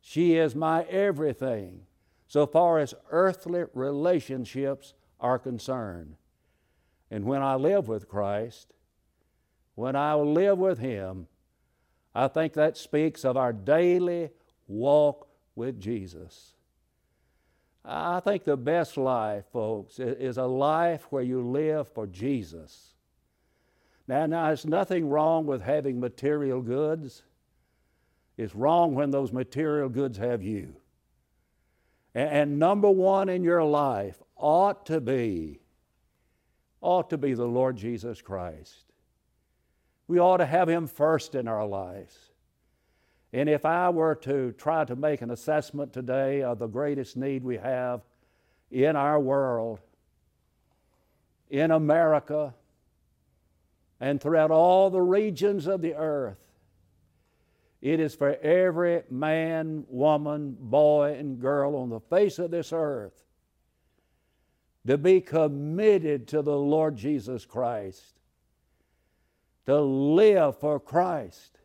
She 0.01 0.37
is 0.37 0.55
my 0.55 0.83
everything 0.85 1.83
so 2.27 2.47
far 2.47 2.79
as 2.79 2.95
earthly 3.11 3.65
relationships 3.75 4.95
are 5.21 5.39
concerned. 5.39 6.17
And 7.11 7.25
when 7.25 7.43
I 7.43 7.55
live 7.55 7.89
with 7.89 8.09
Christ, 8.09 8.75
when 9.75 9.97
I 9.97 10.15
live 10.15 10.59
with 10.59 10.79
Him, 10.79 11.27
I 12.15 12.29
think 12.29 12.53
that 12.55 12.77
speaks 12.77 13.25
of 13.25 13.37
our 13.37 13.53
daily 13.53 14.31
walk 14.67 15.29
with 15.55 15.81
Jesus. 15.81 16.55
I 17.85 18.21
think 18.21 18.45
the 18.45 18.57
best 18.57 18.97
life, 18.97 19.45
folks, 19.53 19.99
is 19.99 20.37
a 20.37 20.45
life 20.45 21.07
where 21.11 21.23
you 21.23 21.41
live 21.41 21.89
for 21.89 22.07
Jesus. 22.07 22.95
Now, 24.09 24.25
now, 24.25 24.47
there's 24.47 24.65
nothing 24.65 25.11
wrong 25.11 25.45
with 25.45 25.61
having 25.61 26.01
material 26.01 26.63
goods. 26.63 27.23
It's 28.39 28.55
wrong 28.55 28.95
when 28.95 29.11
those 29.11 29.33
material 29.33 29.91
goods 29.91 30.17
have 30.17 30.43
you. 30.43 30.75
And, 32.15 32.31
and 32.31 32.59
number 32.59 32.91
one 32.91 33.29
in 33.29 33.45
your 33.45 33.63
life 33.63 34.23
ought 34.35 34.87
to 34.87 35.03
be, 35.03 35.61
ought 36.81 37.11
to 37.11 37.19
be 37.19 37.35
the 37.35 37.47
Lord 37.47 37.77
Jesus 37.77 38.23
Christ. 38.23 38.87
We 40.07 40.19
ought 40.19 40.39
to 40.39 40.47
have 40.47 40.71
Him 40.71 40.87
first 40.87 41.35
in 41.35 41.47
our 41.47 41.67
lives. 41.67 42.17
And 43.35 43.47
if 43.47 43.67
I 43.67 43.91
were 43.91 44.15
to 44.15 44.53
try 44.53 44.87
to 44.87 44.97
make 44.97 45.21
an 45.21 45.31
assessment 45.31 45.93
today 45.93 46.43
of 46.43 46.59
the 46.59 46.67
greatest 46.67 47.15
need 47.15 47.45
we 47.45 47.59
have 47.59 48.01
in 48.71 48.97
our 48.97 49.21
world, 49.21 49.81
in 51.51 51.71
America, 51.71 52.55
and 54.01 54.21
throughout 54.21 54.51
all 54.51 54.91
the 54.91 55.01
regions 55.01 55.67
of 55.67 55.83
the 55.83 55.95
earth, 55.95 56.39
it 57.81 58.01
is 58.01 58.15
for 58.15 58.35
every 58.37 59.03
man, 59.11 59.85
woman, 59.89 60.57
boy, 60.59 61.17
and 61.19 61.41
girl 61.41 61.77
on 61.77 61.91
the 61.91 62.01
face 62.01 62.39
of 62.39 62.51
this 62.51 62.73
earth 62.73 63.25
to 64.87 64.99
be 64.99 65.21
committed 65.21 66.27
to 66.29 66.43
the 66.43 66.57
Lord 66.57 66.97
Jesus 66.97 67.45
Christ, 67.45 68.19
to 69.67 69.81
live 69.81 70.59
for 70.59 70.81
Christ. 70.81 71.59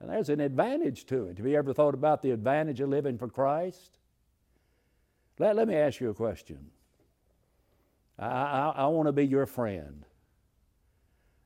And 0.00 0.10
there's 0.10 0.28
an 0.28 0.40
advantage 0.40 1.06
to 1.06 1.26
it. 1.26 1.38
Have 1.38 1.46
you 1.46 1.56
ever 1.56 1.72
thought 1.72 1.94
about 1.94 2.22
the 2.22 2.30
advantage 2.30 2.80
of 2.80 2.88
living 2.88 3.18
for 3.18 3.28
Christ? 3.28 3.98
Let, 5.38 5.56
let 5.56 5.68
me 5.68 5.74
ask 5.76 6.00
you 6.00 6.10
a 6.10 6.14
question. 6.14 6.70
I, 8.18 8.26
I, 8.26 8.72
I 8.76 8.86
want 8.86 9.06
to 9.06 9.12
be 9.12 9.26
your 9.26 9.46
friend. 9.46 10.04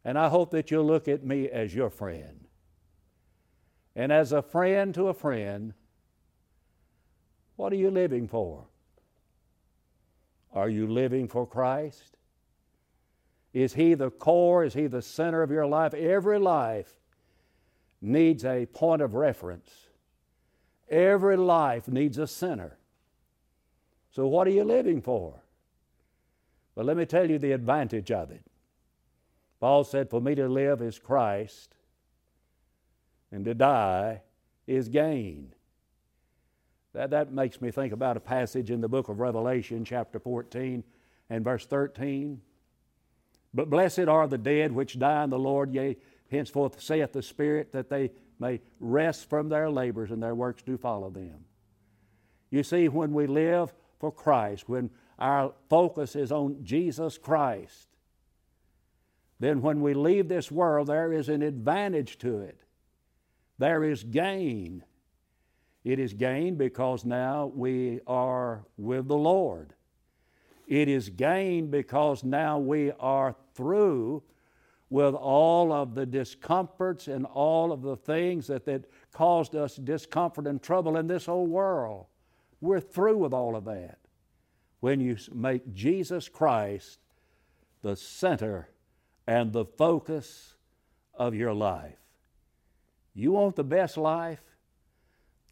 And 0.04 0.18
I 0.18 0.28
hope 0.28 0.50
that 0.50 0.70
you'll 0.70 0.86
look 0.86 1.08
at 1.08 1.24
me 1.24 1.48
as 1.48 1.74
your 1.74 1.90
friend. 1.90 2.46
And 3.94 4.10
as 4.10 4.32
a 4.32 4.42
friend 4.42 4.94
to 4.94 5.08
a 5.08 5.14
friend, 5.14 5.74
what 7.56 7.72
are 7.72 7.76
you 7.76 7.90
living 7.90 8.26
for? 8.26 8.66
Are 10.52 10.68
you 10.68 10.86
living 10.86 11.28
for 11.28 11.46
Christ? 11.46 12.16
Is 13.52 13.74
He 13.74 13.94
the 13.94 14.10
core? 14.10 14.64
Is 14.64 14.74
He 14.74 14.86
the 14.86 15.02
center 15.02 15.42
of 15.42 15.50
your 15.50 15.66
life? 15.66 15.94
Every 15.94 16.38
life 16.38 16.92
needs 18.00 18.44
a 18.44 18.66
point 18.66 19.02
of 19.02 19.14
reference. 19.14 19.70
Every 20.90 21.36
life 21.36 21.88
needs 21.88 22.18
a 22.18 22.26
center. 22.26 22.76
So, 24.10 24.26
what 24.26 24.46
are 24.46 24.50
you 24.50 24.64
living 24.64 25.00
for? 25.00 25.42
But 26.74 26.86
let 26.86 26.96
me 26.96 27.06
tell 27.06 27.30
you 27.30 27.38
the 27.38 27.52
advantage 27.52 28.10
of 28.10 28.30
it. 28.30 28.44
Paul 29.62 29.84
said, 29.84 30.10
For 30.10 30.20
me 30.20 30.34
to 30.34 30.48
live 30.48 30.82
is 30.82 30.98
Christ, 30.98 31.76
and 33.30 33.44
to 33.44 33.54
die 33.54 34.22
is 34.66 34.88
gain. 34.88 35.54
That, 36.94 37.10
that 37.10 37.32
makes 37.32 37.60
me 37.60 37.70
think 37.70 37.92
about 37.92 38.16
a 38.16 38.20
passage 38.20 38.72
in 38.72 38.80
the 38.80 38.88
book 38.88 39.08
of 39.08 39.20
Revelation, 39.20 39.84
chapter 39.84 40.18
14 40.18 40.82
and 41.30 41.44
verse 41.44 41.64
13. 41.64 42.40
But 43.54 43.70
blessed 43.70 44.08
are 44.08 44.26
the 44.26 44.36
dead 44.36 44.72
which 44.72 44.98
die 44.98 45.22
in 45.22 45.30
the 45.30 45.38
Lord, 45.38 45.72
yea, 45.72 45.96
henceforth 46.28 46.82
saith 46.82 47.12
the 47.12 47.22
Spirit, 47.22 47.70
that 47.70 47.88
they 47.88 48.10
may 48.40 48.60
rest 48.80 49.30
from 49.30 49.48
their 49.48 49.70
labors 49.70 50.10
and 50.10 50.20
their 50.20 50.34
works 50.34 50.64
do 50.64 50.76
follow 50.76 51.08
them. 51.08 51.44
You 52.50 52.64
see, 52.64 52.88
when 52.88 53.12
we 53.12 53.28
live 53.28 53.72
for 54.00 54.10
Christ, 54.10 54.68
when 54.68 54.90
our 55.20 55.54
focus 55.70 56.16
is 56.16 56.32
on 56.32 56.64
Jesus 56.64 57.16
Christ, 57.16 57.91
then 59.40 59.60
when 59.60 59.80
we 59.80 59.94
leave 59.94 60.28
this 60.28 60.50
world, 60.50 60.88
there 60.88 61.12
is 61.12 61.28
an 61.28 61.42
advantage 61.42 62.18
to 62.18 62.40
it. 62.40 62.60
There 63.58 63.84
is 63.84 64.04
gain. 64.04 64.84
It 65.84 65.98
is 65.98 66.12
gain 66.12 66.56
because 66.56 67.04
now 67.04 67.50
we 67.54 68.00
are 68.06 68.64
with 68.76 69.08
the 69.08 69.16
Lord. 69.16 69.74
It 70.68 70.88
is 70.88 71.08
gain 71.08 71.70
because 71.70 72.24
now 72.24 72.58
we 72.58 72.92
are 72.92 73.34
through 73.54 74.22
with 74.90 75.14
all 75.14 75.72
of 75.72 75.94
the 75.94 76.06
discomforts 76.06 77.08
and 77.08 77.24
all 77.26 77.72
of 77.72 77.82
the 77.82 77.96
things 77.96 78.46
that, 78.46 78.64
that 78.66 78.84
caused 79.12 79.56
us 79.56 79.76
discomfort 79.76 80.46
and 80.46 80.62
trouble 80.62 80.96
in 80.98 81.06
this 81.06 81.26
whole 81.26 81.46
world. 81.46 82.06
We're 82.60 82.80
through 82.80 83.16
with 83.16 83.32
all 83.32 83.56
of 83.56 83.64
that 83.64 83.98
when 84.80 85.00
you 85.00 85.16
make 85.32 85.72
Jesus 85.72 86.28
Christ 86.28 86.98
the 87.82 87.96
center 87.96 88.68
and 89.26 89.52
the 89.52 89.64
focus 89.64 90.54
of 91.14 91.34
your 91.34 91.54
life. 91.54 91.98
You 93.14 93.32
want 93.32 93.56
the 93.56 93.64
best 93.64 93.96
life? 93.96 94.42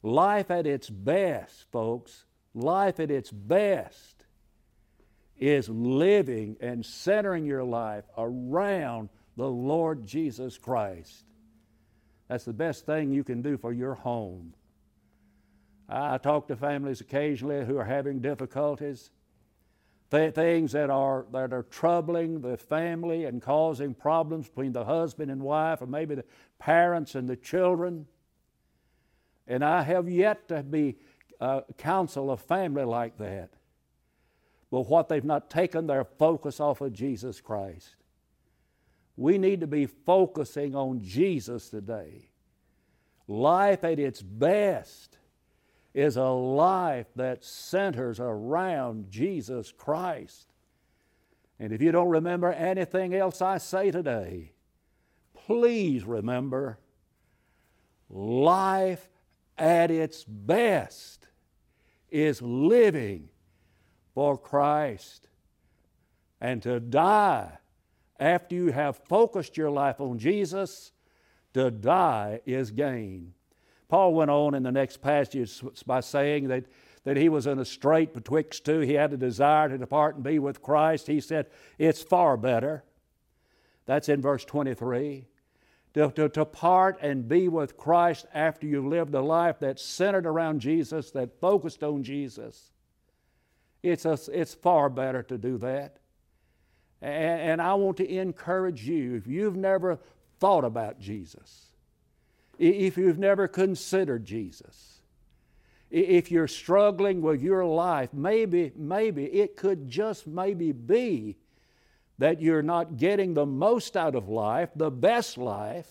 Life 0.02 0.50
at 0.50 0.66
its 0.66 0.88
best, 0.88 1.66
folks, 1.70 2.24
life 2.54 3.00
at 3.00 3.10
its 3.10 3.30
best 3.30 4.24
is 5.38 5.68
living 5.68 6.56
and 6.60 6.84
centering 6.84 7.44
your 7.44 7.64
life 7.64 8.04
around 8.16 9.08
the 9.36 9.48
Lord 9.48 10.06
Jesus 10.06 10.58
Christ. 10.58 11.24
That's 12.28 12.44
the 12.44 12.52
best 12.52 12.86
thing 12.86 13.10
you 13.10 13.24
can 13.24 13.42
do 13.42 13.56
for 13.56 13.72
your 13.72 13.94
home. 13.94 14.54
I 15.88 16.18
talk 16.18 16.46
to 16.48 16.56
families 16.56 17.00
occasionally 17.00 17.64
who 17.64 17.76
are 17.76 17.84
having 17.84 18.20
difficulties, 18.20 19.10
th- 20.10 20.34
things 20.34 20.72
that 20.72 20.90
are, 20.90 21.26
that 21.32 21.52
are 21.52 21.62
troubling 21.64 22.40
the 22.40 22.56
family 22.56 23.24
and 23.24 23.40
causing 23.40 23.94
problems 23.94 24.48
between 24.48 24.72
the 24.72 24.84
husband 24.84 25.30
and 25.30 25.42
wife, 25.42 25.80
or 25.82 25.86
maybe 25.86 26.14
the 26.14 26.24
parents 26.58 27.14
and 27.14 27.28
the 27.28 27.36
children. 27.36 28.06
And 29.46 29.64
I 29.64 29.82
have 29.82 30.08
yet 30.08 30.48
to 30.48 30.62
be 30.62 30.96
uh, 31.40 31.62
counsel 31.78 32.30
a 32.30 32.36
family 32.36 32.84
like 32.84 33.18
that. 33.18 33.50
But 34.70 34.88
what 34.88 35.08
they've 35.08 35.24
not 35.24 35.50
taken 35.50 35.86
their 35.86 36.04
focus 36.04 36.60
off 36.60 36.80
of 36.80 36.92
Jesus 36.92 37.40
Christ. 37.40 37.96
We 39.16 39.36
need 39.38 39.60
to 39.60 39.66
be 39.66 39.86
focusing 39.86 40.74
on 40.74 41.02
Jesus 41.02 41.68
today. 41.68 42.30
Life 43.26 43.84
at 43.84 43.98
its 43.98 44.22
best 44.22 45.18
is 45.94 46.16
a 46.16 46.28
life 46.28 47.06
that 47.16 47.44
centers 47.44 48.20
around 48.20 49.10
Jesus 49.10 49.72
Christ. 49.72 50.52
And 51.58 51.72
if 51.72 51.82
you 51.82 51.92
don't 51.92 52.08
remember 52.08 52.52
anything 52.52 53.14
else 53.14 53.42
I 53.42 53.58
say 53.58 53.90
today, 53.90 54.52
please 55.34 56.04
remember 56.04 56.78
life 58.08 59.08
at 59.58 59.90
its 59.90 60.24
best 60.24 61.26
is 62.08 62.40
living 62.40 63.28
for 64.14 64.38
Christ. 64.38 65.28
And 66.40 66.62
to 66.62 66.80
die 66.80 67.58
after 68.18 68.54
you 68.54 68.72
have 68.72 68.96
focused 68.96 69.56
your 69.56 69.70
life 69.70 70.00
on 70.00 70.18
Jesus, 70.18 70.92
to 71.54 71.70
die 71.70 72.40
is 72.46 72.70
gain. 72.70 73.34
Paul 73.90 74.14
went 74.14 74.30
on 74.30 74.54
in 74.54 74.62
the 74.62 74.72
next 74.72 75.02
passage 75.02 75.60
by 75.84 76.00
saying 76.00 76.48
that, 76.48 76.64
that 77.04 77.16
he 77.16 77.28
was 77.28 77.46
in 77.46 77.58
a 77.58 77.64
strait 77.64 78.14
betwixt 78.14 78.64
two. 78.64 78.80
He 78.80 78.94
had 78.94 79.12
a 79.12 79.16
desire 79.16 79.68
to 79.68 79.76
depart 79.76 80.14
and 80.14 80.24
be 80.24 80.38
with 80.38 80.62
Christ. 80.62 81.08
He 81.08 81.20
said, 81.20 81.46
It's 81.76 82.00
far 82.00 82.36
better. 82.36 82.84
That's 83.86 84.08
in 84.08 84.22
verse 84.22 84.44
23 84.44 85.26
to, 85.94 86.10
to, 86.12 86.28
to 86.28 86.44
part 86.44 86.98
and 87.02 87.28
be 87.28 87.48
with 87.48 87.76
Christ 87.76 88.26
after 88.32 88.66
you've 88.66 88.86
lived 88.86 89.14
a 89.14 89.20
life 89.20 89.58
that's 89.58 89.84
centered 89.84 90.26
around 90.26 90.60
Jesus, 90.60 91.10
that 91.10 91.40
focused 91.40 91.82
on 91.82 92.04
Jesus. 92.04 92.70
It's, 93.82 94.04
a, 94.04 94.16
it's 94.32 94.54
far 94.54 94.88
better 94.88 95.22
to 95.24 95.36
do 95.36 95.58
that. 95.58 95.96
And, 97.02 97.40
and 97.40 97.62
I 97.62 97.74
want 97.74 97.96
to 97.96 98.08
encourage 98.08 98.86
you 98.86 99.16
if 99.16 99.26
you've 99.26 99.56
never 99.56 99.98
thought 100.38 100.64
about 100.64 101.00
Jesus, 101.00 101.69
if 102.60 102.98
you've 102.98 103.18
never 103.18 103.48
considered 103.48 104.24
Jesus, 104.24 105.00
if 105.90 106.30
you're 106.30 106.46
struggling 106.46 107.22
with 107.22 107.42
your 107.42 107.64
life, 107.64 108.12
maybe, 108.12 108.70
maybe 108.76 109.24
it 109.24 109.56
could 109.56 109.88
just 109.88 110.26
maybe 110.26 110.70
be 110.70 111.36
that 112.18 112.40
you're 112.40 112.62
not 112.62 112.98
getting 112.98 113.32
the 113.32 113.46
most 113.46 113.96
out 113.96 114.14
of 114.14 114.28
life, 114.28 114.68
the 114.76 114.90
best 114.90 115.38
life, 115.38 115.88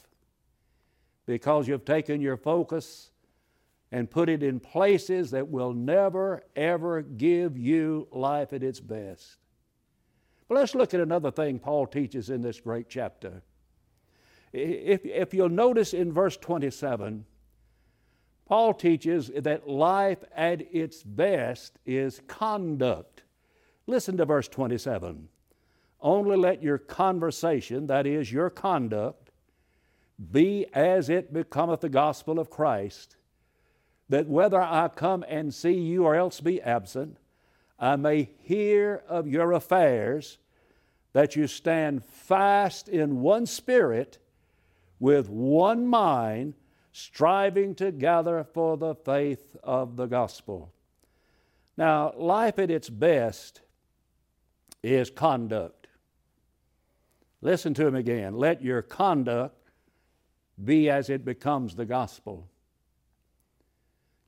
because 1.26 1.68
you've 1.68 1.86
taken 1.86 2.22
your 2.22 2.38
focus 2.38 3.10
and 3.92 4.10
put 4.10 4.30
it 4.30 4.44
in 4.44 4.60
places 4.60 5.32
that 5.32 5.50
will 5.50 5.74
never, 5.74 6.44
ever 6.56 7.02
give 7.02 7.58
you 7.58 8.08
life 8.12 8.54
at 8.54 8.62
its 8.62 8.80
best. 8.80 9.38
But 10.48 10.56
let's 10.56 10.76
look 10.76 10.94
at 10.94 11.00
another 11.00 11.32
thing 11.32 11.58
Paul 11.58 11.88
teaches 11.88 12.30
in 12.30 12.42
this 12.42 12.60
great 12.60 12.90
chapter. 12.90 13.42
If, 14.52 15.06
if 15.06 15.34
you'll 15.34 15.50
notice 15.50 15.94
in 15.94 16.12
verse 16.12 16.38
27, 16.38 17.26
Paul 18.46 18.74
teaches 18.74 19.30
that 19.36 19.70
life 19.70 20.24
at 20.36 20.74
its 20.74 21.04
best 21.04 21.78
is 21.86 22.22
conduct. 22.28 23.22
Listen 23.86 24.18
to 24.18 24.26
verse 24.26 24.48
27. 24.48 25.30
Only 26.02 26.38
let 26.38 26.64
your 26.64 26.78
conversation, 26.78 27.88
that 27.88 28.08
is, 28.08 28.32
your 28.32 28.50
conduct, 28.50 29.30
be 30.32 30.66
as 30.74 31.10
it 31.10 31.32
becometh 31.32 31.82
the 31.82 31.90
gospel 31.90 32.40
of 32.40 32.50
Christ, 32.50 33.18
that 34.10 34.28
whether 34.28 34.62
I 34.62 34.88
come 34.88 35.24
and 35.28 35.54
see 35.54 35.74
you 35.74 36.06
or 36.06 36.16
else 36.16 36.40
be 36.40 36.62
absent, 36.62 37.18
I 37.78 37.96
may 37.96 38.30
hear 38.40 39.04
of 39.08 39.28
your 39.28 39.52
affairs, 39.54 40.40
that 41.14 41.36
you 41.36 41.48
stand 41.48 42.04
fast 42.04 42.90
in 42.90 43.22
one 43.22 43.46
spirit, 43.46 44.18
with 45.00 45.30
one 45.30 45.88
mind, 45.88 46.54
striving 46.92 47.76
together 47.76 48.46
for 48.54 48.78
the 48.78 48.96
faith 48.96 49.56
of 49.64 49.96
the 49.96 50.06
gospel. 50.06 50.74
Now, 51.78 52.14
life 52.18 52.60
at 52.60 52.70
its 52.70 52.90
best 52.90 53.62
is 54.84 55.10
conduct. 55.10 55.88
Listen 57.42 57.74
to 57.76 57.88
him 57.88 57.96
again. 57.96 58.36
Let 58.36 58.62
your 58.62 58.82
conduct 58.82 59.70
be 60.62 60.90
as 60.90 61.10
it 61.10 61.24
becomes 61.24 61.76
the 61.76 61.86
gospel. 61.86 62.50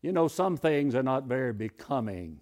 You 0.02 0.12
know, 0.12 0.28
some 0.28 0.58
things 0.58 0.96
are 0.96 1.04
not 1.04 1.26
very 1.26 1.54
becoming. 1.54 2.40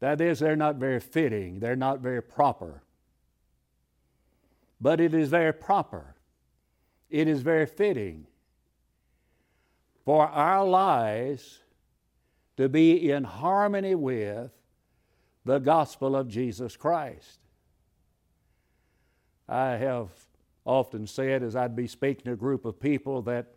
That 0.00 0.20
is, 0.20 0.38
they're 0.38 0.56
not 0.56 0.76
very 0.76 1.00
fitting, 1.00 1.60
they're 1.60 1.76
not 1.76 2.00
very 2.00 2.22
proper. 2.22 2.82
But 4.80 5.00
it 5.00 5.14
is 5.14 5.28
very 5.30 5.52
proper, 5.52 6.15
it 7.10 7.28
is 7.28 7.42
very 7.42 7.66
fitting 7.66 8.26
for 10.04 10.26
our 10.28 10.64
lives 10.64 11.60
to 12.56 12.68
be 12.68 13.10
in 13.10 13.24
harmony 13.24 13.94
with 13.94 14.50
the 15.44 15.58
gospel 15.58 16.16
of 16.16 16.28
Jesus 16.28 16.76
Christ. 16.76 17.40
I 19.48 19.72
have 19.72 20.08
often 20.64 21.06
said 21.06 21.42
as 21.42 21.54
I'd 21.54 21.76
be 21.76 21.86
speaking 21.86 22.24
to 22.24 22.32
a 22.32 22.36
group 22.36 22.64
of 22.64 22.80
people 22.80 23.22
that 23.22 23.54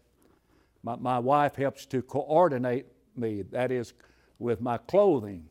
my, 0.84 0.96
my 0.96 1.20
wife 1.20 1.56
helps 1.56 1.86
to 1.88 2.02
coordinate 2.02 2.86
me, 3.16 3.42
that 3.52 3.72
is, 3.72 3.94
with 4.38 4.62
my 4.62 4.78
clothing. 4.78 5.46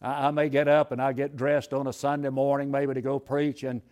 I, 0.00 0.28
I, 0.28 0.30
may 0.30 0.48
get 0.48 0.66
up 0.66 0.90
and 0.92 1.00
I 1.00 1.12
get 1.12 1.36
dressed 1.36 1.72
on 1.72 1.86
a 1.86 1.92
Sunday 1.92 2.30
morning, 2.30 2.70
maybe 2.70 2.94
to 2.94 3.02
go 3.02 3.18
preach, 3.18 3.62
and, 3.62 3.82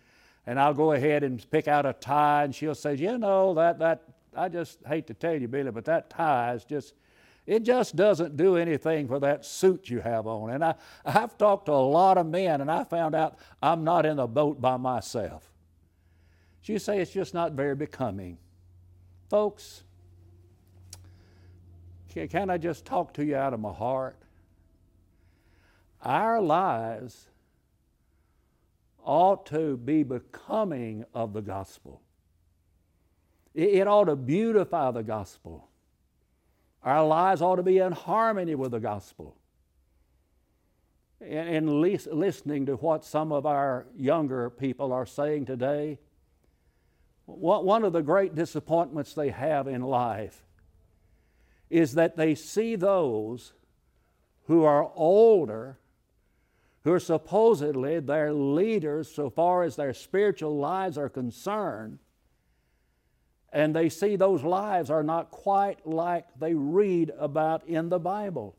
and 0.47 0.57
I'll 0.57 0.73
go 0.73 0.93
ahead 0.93 1.23
and 1.23 1.45
pick 1.51 1.67
out 1.67 1.85
a 1.85 1.91
tie, 1.91 2.45
and 2.45 2.55
she'll 2.55 2.73
say, 2.73 2.95
You 2.95 3.17
know, 3.17 3.53
that, 3.55 3.79
that 3.79 4.03
I 4.35 4.47
just 4.47 4.79
hate 4.87 5.05
to 5.07 5.13
tell 5.13 5.35
you, 5.35 5.47
Billy, 5.49 5.71
but 5.71 5.85
that 5.85 6.09
tie 6.09 6.53
is 6.53 6.63
just, 6.63 6.93
It 7.45 7.63
just 7.63 7.97
doesn't 7.97 8.37
do 8.37 8.55
anything 8.55 9.09
for 9.09 9.19
that 9.19 9.45
suit 9.45 9.89
you 9.89 9.99
have 9.99 10.25
on. 10.25 10.51
And 10.51 10.63
I, 10.63 10.75
I've 11.05 11.37
talked 11.37 11.65
to 11.65 11.73
a 11.73 11.73
lot 11.73 12.17
of 12.17 12.25
men, 12.25 12.61
and 12.61 12.71
I 12.71 12.85
found 12.85 13.13
out 13.13 13.37
I'm 13.61 13.83
not 13.83 14.05
in 14.05 14.15
the 14.15 14.25
boat 14.25 14.61
by 14.61 14.77
myself. 14.77 15.51
You 16.63 16.79
say 16.79 16.99
it's 16.99 17.11
just 17.11 17.33
not 17.33 17.53
very 17.53 17.75
becoming. 17.75 18.37
Folks, 19.29 19.83
can 22.13 22.49
I 22.49 22.57
just 22.57 22.83
talk 22.83 23.13
to 23.13 23.23
you 23.23 23.35
out 23.35 23.53
of 23.53 23.59
my 23.59 23.71
heart? 23.71 24.17
Our 26.01 26.41
lives 26.41 27.27
ought 29.07 29.45
to 29.47 29.77
be 29.77 30.03
becoming 30.03 31.05
of 31.13 31.31
the 31.31 31.41
gospel. 31.41 32.01
It 33.55 33.87
ought 33.87 34.05
to 34.05 34.15
beautify 34.15 34.91
the 34.91 35.01
gospel. 35.01 35.69
Our 36.83 37.07
lives 37.07 37.41
ought 37.41 37.55
to 37.55 37.63
be 37.63 37.79
in 37.79 37.93
harmony 37.93 38.53
with 38.53 38.71
the 38.71 38.79
gospel. 38.79 39.37
And, 41.21 41.69
and 41.69 41.81
listening 41.81 42.65
to 42.67 42.75
what 42.75 43.05
some 43.05 43.31
of 43.31 43.45
our 43.45 43.87
younger 43.97 44.49
people 44.49 44.91
are 44.91 45.05
saying 45.05 45.45
today, 45.45 45.99
one 47.25 47.83
of 47.83 47.93
the 47.93 48.01
great 48.01 48.35
disappointments 48.35 49.13
they 49.13 49.29
have 49.29 49.67
in 49.67 49.81
life 49.81 50.43
is 51.69 51.93
that 51.95 52.17
they 52.17 52.35
see 52.35 52.75
those 52.75 53.53
who 54.47 54.63
are 54.63 54.91
older, 54.95 55.77
who 56.87 56.93
are 56.93 56.99
supposedly 57.01 57.99
their 57.99 58.31
leaders 58.31 59.13
so 59.13 59.29
far 59.29 59.63
as 59.63 59.75
their 59.75 59.93
spiritual 59.93 60.57
lives 60.57 60.97
are 60.97 61.09
concerned, 61.09 61.99
and 63.51 63.75
they 63.75 63.89
see 63.89 64.15
those 64.15 64.41
lives 64.41 64.89
are 64.89 65.03
not 65.03 65.29
quite 65.29 65.85
like 65.85 66.25
they 66.39 66.53
read 66.53 67.11
about 67.19 67.67
in 67.67 67.89
the 67.89 67.99
Bible. 67.99 68.55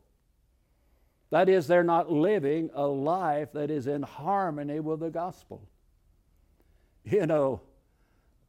That 1.31 1.49
is, 1.49 1.65
they're 1.65 1.83
not 1.83 2.11
living 2.11 2.69
a 2.75 2.85
life 2.85 3.51
that 3.53 3.71
is 3.71 3.87
in 3.87 4.03
harmony 4.03 4.79
with 4.79 4.99
the 4.99 5.09
gospel. 5.09 5.67
You 7.05 7.25
know, 7.25 7.61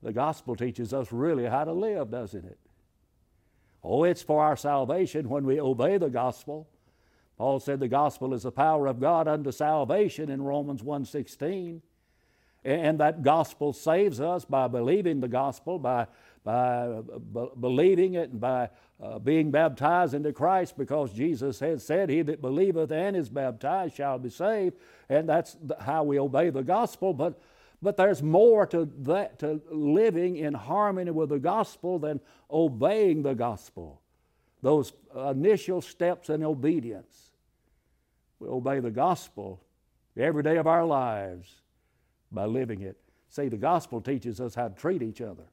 the 0.02 0.12
gospel 0.12 0.56
teaches 0.56 0.92
us 0.92 1.10
really 1.10 1.46
how 1.46 1.64
to 1.64 1.72
live, 1.72 2.10
doesn't 2.10 2.44
it? 2.44 2.58
Oh, 3.82 4.04
it's 4.04 4.20
for 4.20 4.44
our 4.44 4.56
salvation 4.56 5.30
when 5.30 5.46
we 5.46 5.58
obey 5.58 5.96
the 5.96 6.10
gospel. 6.10 6.68
Paul 7.40 7.59
said 7.59 7.81
the 7.81 7.88
gospel 7.88 8.35
is 8.35 8.42
the 8.42 8.53
power 8.53 8.87
of 8.87 9.00
God 9.00 9.26
unto 9.26 9.50
salvation 9.50 10.29
in 10.29 10.42
Romans 10.42 10.83
1:16. 10.83 11.81
And 12.62 13.00
that 13.00 13.22
gospel 13.22 13.72
saves 13.72 14.20
us 14.20 14.44
by 14.44 14.68
believing 14.68 15.20
the 15.20 15.29
gospel, 15.29 15.79
by 15.79 16.07
by 16.44 17.00
b- 17.33 17.48
believing 17.59 18.12
it 18.12 18.29
and 18.29 18.42
by 18.42 18.68
uh, 19.03 19.18
being 19.20 19.50
baptized 19.50 20.12
into 20.12 20.35
Christ 20.35 20.76
because 20.76 21.14
Jesus 21.14 21.61
had 21.61 21.81
said, 21.81 22.11
He 22.11 22.20
that 22.20 22.42
believeth 22.42 22.92
and 22.92 23.16
is 23.16 23.31
baptized 23.31 23.96
shall 23.96 24.18
be 24.18 24.29
saved. 24.29 24.76
And 25.09 25.26
that's 25.26 25.57
how 25.81 26.05
we 26.05 26.18
obey 26.18 26.50
the 26.50 26.62
gospel. 26.62 27.14
But, 27.14 27.40
but 27.81 27.96
there's 27.96 28.22
more 28.22 28.66
to, 28.66 28.85
that, 28.98 29.38
to 29.38 29.62
living 29.70 30.37
in 30.37 30.53
harmony 30.53 31.11
with 31.11 31.31
the 31.31 31.38
gospel 31.38 31.98
than 31.98 32.20
obeying 32.50 33.22
the 33.22 33.35
gospel. 33.35 34.03
Those 34.61 34.92
initial 35.16 35.81
steps 35.81 36.29
in 36.29 36.44
obedience. 36.44 37.29
We 38.40 38.48
obey 38.48 38.81
the 38.81 38.90
gospel 38.90 39.62
every 40.16 40.42
day 40.42 40.57
of 40.57 40.66
our 40.66 40.85
lives 40.85 41.55
by 42.33 42.46
living 42.46 42.83
it. 42.83 42.96
See, 43.29 43.48
the 43.48 43.57
gospel 43.57 44.00
teaches 44.00 44.40
us 44.40 44.55
how 44.55 44.68
to 44.68 44.74
treat 44.74 45.03
each 45.03 45.20
other. 45.20 45.44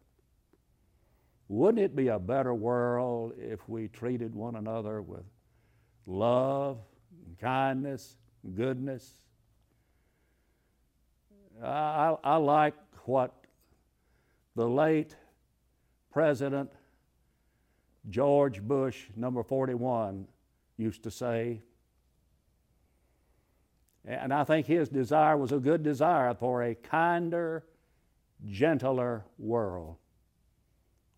Wouldn't 1.50 1.84
it 1.84 1.96
be 1.96 2.08
a 2.08 2.20
better 2.20 2.54
world 2.54 3.34
if 3.38 3.68
we 3.70 3.88
treated 3.88 4.34
one 4.34 4.56
another 4.56 5.02
with 5.02 5.24
love, 6.06 6.80
and 7.26 7.38
kindness, 7.38 8.16
and 8.44 8.56
goodness? 8.56 9.10
I, 11.64 12.16
I 12.24 12.36
like 12.38 12.76
what 13.06 13.34
the 14.56 14.68
late 14.68 15.16
President 16.12 16.72
George 18.10 18.62
Bush, 18.62 19.06
number 19.16 19.44
41, 19.44 20.28
used 20.78 21.04
to 21.04 21.12
say. 21.12 21.62
And 24.08 24.34
I 24.34 24.46
think 24.46 24.68
his 24.68 24.88
desire 24.88 25.36
was 25.36 25.52
a 25.52 25.60
good 25.60 25.84
desire 25.84 26.34
for 26.34 26.64
a 26.64 26.74
kinder, 26.74 27.66
gentler 28.46 29.26
world. 29.38 29.98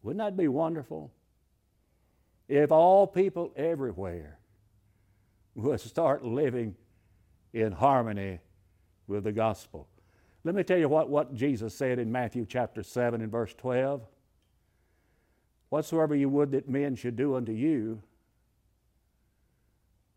Wouldn't 0.01 0.17
that 0.17 0.35
be 0.35 0.47
wonderful? 0.47 1.11
If 2.47 2.71
all 2.71 3.05
people 3.05 3.53
everywhere 3.55 4.39
would 5.53 5.79
start 5.79 6.25
living 6.25 6.75
in 7.53 7.73
harmony 7.73 8.39
with 9.07 9.23
the 9.23 9.31
gospel. 9.31 9.87
Let 10.43 10.55
me 10.55 10.63
tell 10.63 10.77
you 10.77 10.89
what, 10.89 11.09
what 11.09 11.35
Jesus 11.35 11.75
said 11.75 11.99
in 11.99 12.11
Matthew 12.11 12.45
chapter 12.47 12.81
7 12.81 13.21
and 13.21 13.31
verse 13.31 13.53
12. 13.55 14.01
Whatsoever 15.69 16.15
you 16.15 16.29
would 16.29 16.51
that 16.51 16.67
men 16.67 16.95
should 16.95 17.15
do 17.15 17.35
unto 17.35 17.51
you, 17.51 18.01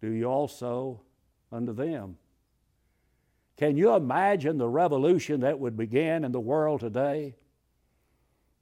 do 0.01 0.11
you 0.11 0.25
also 0.25 1.03
unto 1.51 1.75
them. 1.75 2.17
Can 3.57 3.77
you 3.77 3.95
imagine 3.95 4.59
the 4.59 4.69
revolution 4.69 5.41
that 5.41 5.59
would 5.59 5.77
begin 5.77 6.25
in 6.25 6.33
the 6.33 6.41
world 6.41 6.81
today 6.81 7.37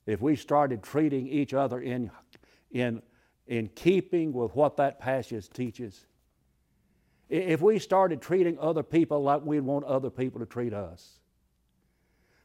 if 0.06 0.20
we 0.20 0.36
started 0.36 0.82
treating 0.82 1.28
each 1.28 1.54
other 1.54 1.80
in, 1.80 2.10
in, 2.70 3.02
in 3.46 3.68
keeping 3.68 4.32
with 4.32 4.54
what 4.54 4.76
that 4.76 4.98
passage 4.98 5.48
teaches, 5.50 6.06
if 7.28 7.62
we 7.62 7.78
started 7.78 8.20
treating 8.20 8.58
other 8.58 8.82
people 8.82 9.22
like 9.22 9.44
we'd 9.44 9.60
want 9.60 9.84
other 9.84 10.10
people 10.10 10.40
to 10.40 10.46
treat 10.46 10.74
us, 10.74 11.20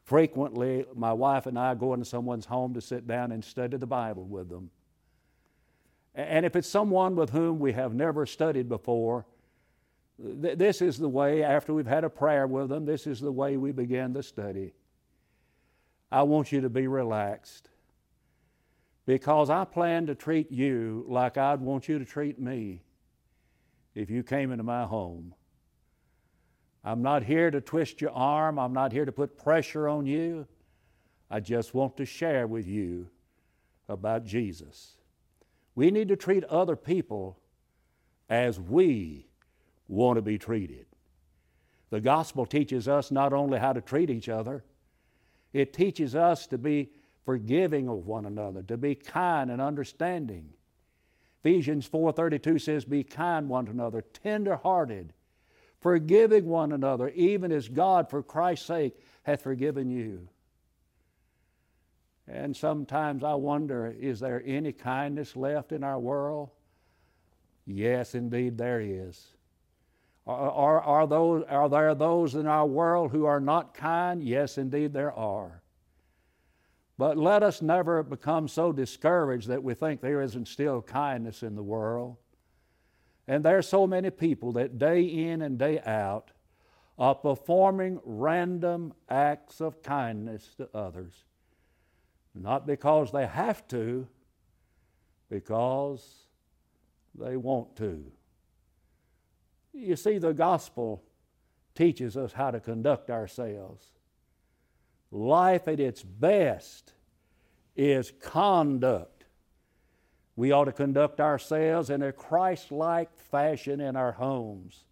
frequently 0.04 0.86
my 0.94 1.12
wife 1.12 1.46
and 1.46 1.58
I 1.58 1.74
go 1.74 1.92
into 1.92 2.06
someone's 2.06 2.46
home 2.46 2.74
to 2.74 2.80
sit 2.80 3.08
down 3.08 3.32
and 3.32 3.44
study 3.44 3.76
the 3.76 3.86
Bible 3.86 4.24
with 4.24 4.48
them. 4.48 4.70
And 6.14 6.46
if 6.46 6.54
it's 6.54 6.68
someone 6.68 7.16
with 7.16 7.30
whom 7.30 7.58
we 7.58 7.72
have 7.72 7.92
never 7.92 8.24
studied 8.24 8.68
before, 8.68 9.26
th- 10.20 10.58
this 10.58 10.82
is 10.82 10.98
the 10.98 11.08
way, 11.08 11.42
after 11.42 11.74
we've 11.74 11.86
had 11.86 12.04
a 12.04 12.10
prayer 12.10 12.46
with 12.46 12.68
them, 12.68 12.84
this 12.84 13.06
is 13.06 13.20
the 13.20 13.32
way 13.32 13.56
we 13.56 13.72
begin 13.72 14.12
the 14.12 14.22
study. 14.22 14.72
I 16.10 16.22
want 16.22 16.52
you 16.52 16.60
to 16.62 16.70
be 16.70 16.86
relaxed 16.86 17.68
because 19.06 19.50
I 19.50 19.64
plan 19.64 20.06
to 20.06 20.14
treat 20.14 20.50
you 20.50 21.04
like 21.08 21.36
I'd 21.36 21.60
want 21.60 21.88
you 21.88 21.98
to 21.98 22.04
treat 22.04 22.38
me 22.38 22.82
if 23.94 24.10
you 24.10 24.22
came 24.22 24.52
into 24.52 24.64
my 24.64 24.84
home. 24.84 25.34
I'm 26.84 27.02
not 27.02 27.24
here 27.24 27.50
to 27.50 27.60
twist 27.60 28.00
your 28.00 28.12
arm, 28.12 28.58
I'm 28.58 28.72
not 28.72 28.92
here 28.92 29.04
to 29.04 29.12
put 29.12 29.36
pressure 29.36 29.88
on 29.88 30.06
you. 30.06 30.46
I 31.28 31.40
just 31.40 31.74
want 31.74 31.96
to 31.96 32.04
share 32.04 32.46
with 32.46 32.68
you 32.68 33.08
about 33.88 34.24
Jesus. 34.24 34.94
We 35.74 35.90
need 35.90 36.08
to 36.08 36.16
treat 36.16 36.44
other 36.44 36.76
people 36.76 37.38
as 38.28 38.60
we 38.60 39.25
want 39.88 40.16
to 40.16 40.22
be 40.22 40.38
treated. 40.38 40.86
The 41.90 42.00
gospel 42.00 42.46
teaches 42.46 42.88
us 42.88 43.10
not 43.10 43.32
only 43.32 43.58
how 43.58 43.72
to 43.72 43.80
treat 43.80 44.10
each 44.10 44.28
other, 44.28 44.64
it 45.52 45.72
teaches 45.72 46.14
us 46.14 46.46
to 46.48 46.58
be 46.58 46.90
forgiving 47.24 47.88
of 47.88 48.06
one 48.06 48.26
another, 48.26 48.62
to 48.64 48.76
be 48.76 48.94
kind 48.94 49.50
and 49.50 49.60
understanding. 49.60 50.52
Ephesians 51.40 51.88
4:32 51.88 52.60
says 52.60 52.84
be 52.84 53.04
kind 53.04 53.48
one 53.48 53.66
to 53.66 53.70
another, 53.70 54.02
tender-hearted, 54.02 55.12
forgiving 55.80 56.46
one 56.46 56.72
another, 56.72 57.08
even 57.10 57.52
as 57.52 57.68
God 57.68 58.10
for 58.10 58.22
Christ's 58.22 58.66
sake 58.66 58.98
hath 59.22 59.42
forgiven 59.42 59.90
you. 59.90 60.28
And 62.26 62.56
sometimes 62.56 63.22
I 63.22 63.34
wonder 63.34 63.86
is 63.86 64.18
there 64.18 64.42
any 64.44 64.72
kindness 64.72 65.36
left 65.36 65.70
in 65.70 65.84
our 65.84 65.98
world? 65.98 66.50
Yes, 67.64 68.14
indeed, 68.14 68.58
there 68.58 68.80
is. 68.80 69.35
Are, 70.26 70.50
are, 70.50 70.80
are, 70.80 71.06
those, 71.06 71.44
are 71.48 71.68
there 71.68 71.94
those 71.94 72.34
in 72.34 72.46
our 72.46 72.66
world 72.66 73.12
who 73.12 73.26
are 73.26 73.40
not 73.40 73.74
kind? 73.74 74.22
Yes, 74.22 74.58
indeed, 74.58 74.92
there 74.92 75.12
are. 75.12 75.62
But 76.98 77.16
let 77.16 77.42
us 77.42 77.62
never 77.62 78.02
become 78.02 78.48
so 78.48 78.72
discouraged 78.72 79.48
that 79.48 79.62
we 79.62 79.74
think 79.74 80.00
there 80.00 80.22
isn't 80.22 80.48
still 80.48 80.82
kindness 80.82 81.42
in 81.42 81.54
the 81.54 81.62
world. 81.62 82.16
And 83.28 83.44
there 83.44 83.58
are 83.58 83.62
so 83.62 83.86
many 83.86 84.10
people 84.10 84.52
that 84.52 84.78
day 84.78 85.02
in 85.02 85.42
and 85.42 85.58
day 85.58 85.80
out 85.80 86.30
are 86.98 87.14
performing 87.14 88.00
random 88.04 88.94
acts 89.08 89.60
of 89.60 89.82
kindness 89.82 90.54
to 90.56 90.68
others. 90.74 91.12
Not 92.34 92.66
because 92.66 93.12
they 93.12 93.26
have 93.26 93.66
to, 93.68 94.06
because 95.28 96.26
they 97.14 97.36
want 97.36 97.76
to. 97.76 98.10
You 99.76 99.94
see, 99.96 100.18
the 100.18 100.32
gospel 100.32 101.02
teaches 101.74 102.16
us 102.16 102.32
how 102.32 102.50
to 102.50 102.60
conduct 102.60 103.10
ourselves. 103.10 103.86
Life 105.10 105.68
at 105.68 105.78
its 105.78 106.02
best 106.02 106.92
is 107.76 108.12
conduct. 108.20 109.24
We 110.34 110.50
ought 110.50 110.64
to 110.64 110.72
conduct 110.72 111.20
ourselves 111.20 111.90
in 111.90 112.02
a 112.02 112.12
Christ 112.12 112.72
like 112.72 113.16
fashion 113.16 113.80
in 113.80 113.96
our 113.96 114.12
homes 114.12 114.84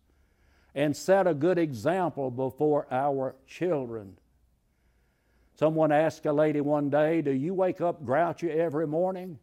and 0.75 0.97
set 0.97 1.27
a 1.27 1.35
good 1.35 1.59
example 1.59 2.31
before 2.31 2.87
our 2.91 3.37
children. 3.47 4.19
Someone 5.57 5.93
asked 5.93 6.27
a 6.27 6.33
lady 6.33 6.61
one 6.61 6.91
day, 6.91 7.23
Do 7.23 7.31
you 7.31 7.55
wake 7.55 7.81
up 7.81 8.05
grouchy 8.05 8.51
every 8.51 8.87
morning? 8.87 9.39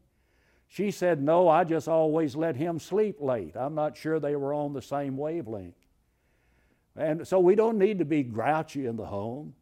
She 0.72 0.92
said, 0.92 1.22
No, 1.22 1.50
I 1.50 1.66
just 1.66 1.90
always 1.90 2.34
let 2.34 2.56
him 2.56 2.80
sleep 2.80 3.18
late. 3.20 3.58
I'm 3.58 3.76
not 3.76 3.98
sure 3.98 4.22
they 4.22 4.38
were 4.38 4.54
on 4.54 4.72
the 4.72 4.82
same 4.82 5.18
wavelength. 5.18 5.76
And 6.96 7.28
so 7.28 7.42
we 7.42 7.56
don't 7.56 7.78
need 7.78 8.00
to 8.00 8.06
be 8.06 8.24
grouchy 8.24 8.86
in 8.86 8.96
the 8.96 9.06
home. 9.06 9.54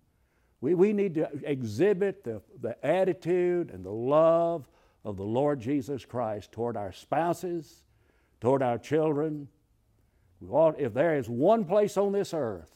We, 0.61 0.75
we 0.75 0.93
need 0.93 1.15
to 1.15 1.27
exhibit 1.43 2.23
the, 2.23 2.43
the 2.61 2.85
attitude 2.85 3.71
and 3.71 3.83
the 3.83 3.89
love 3.89 4.69
of 5.03 5.17
the 5.17 5.23
Lord 5.23 5.59
Jesus 5.59 6.05
Christ 6.05 6.51
toward 6.51 6.77
our 6.77 6.91
spouses, 6.91 7.81
toward 8.39 8.61
our 8.61 8.77
children. 8.77 9.47
We 10.39 10.49
Ought, 10.49 10.79
if 10.79 10.93
there 10.93 11.17
is 11.17 11.27
one 11.27 11.65
place 11.65 11.97
on 11.97 12.11
this 12.11 12.35
earth 12.35 12.69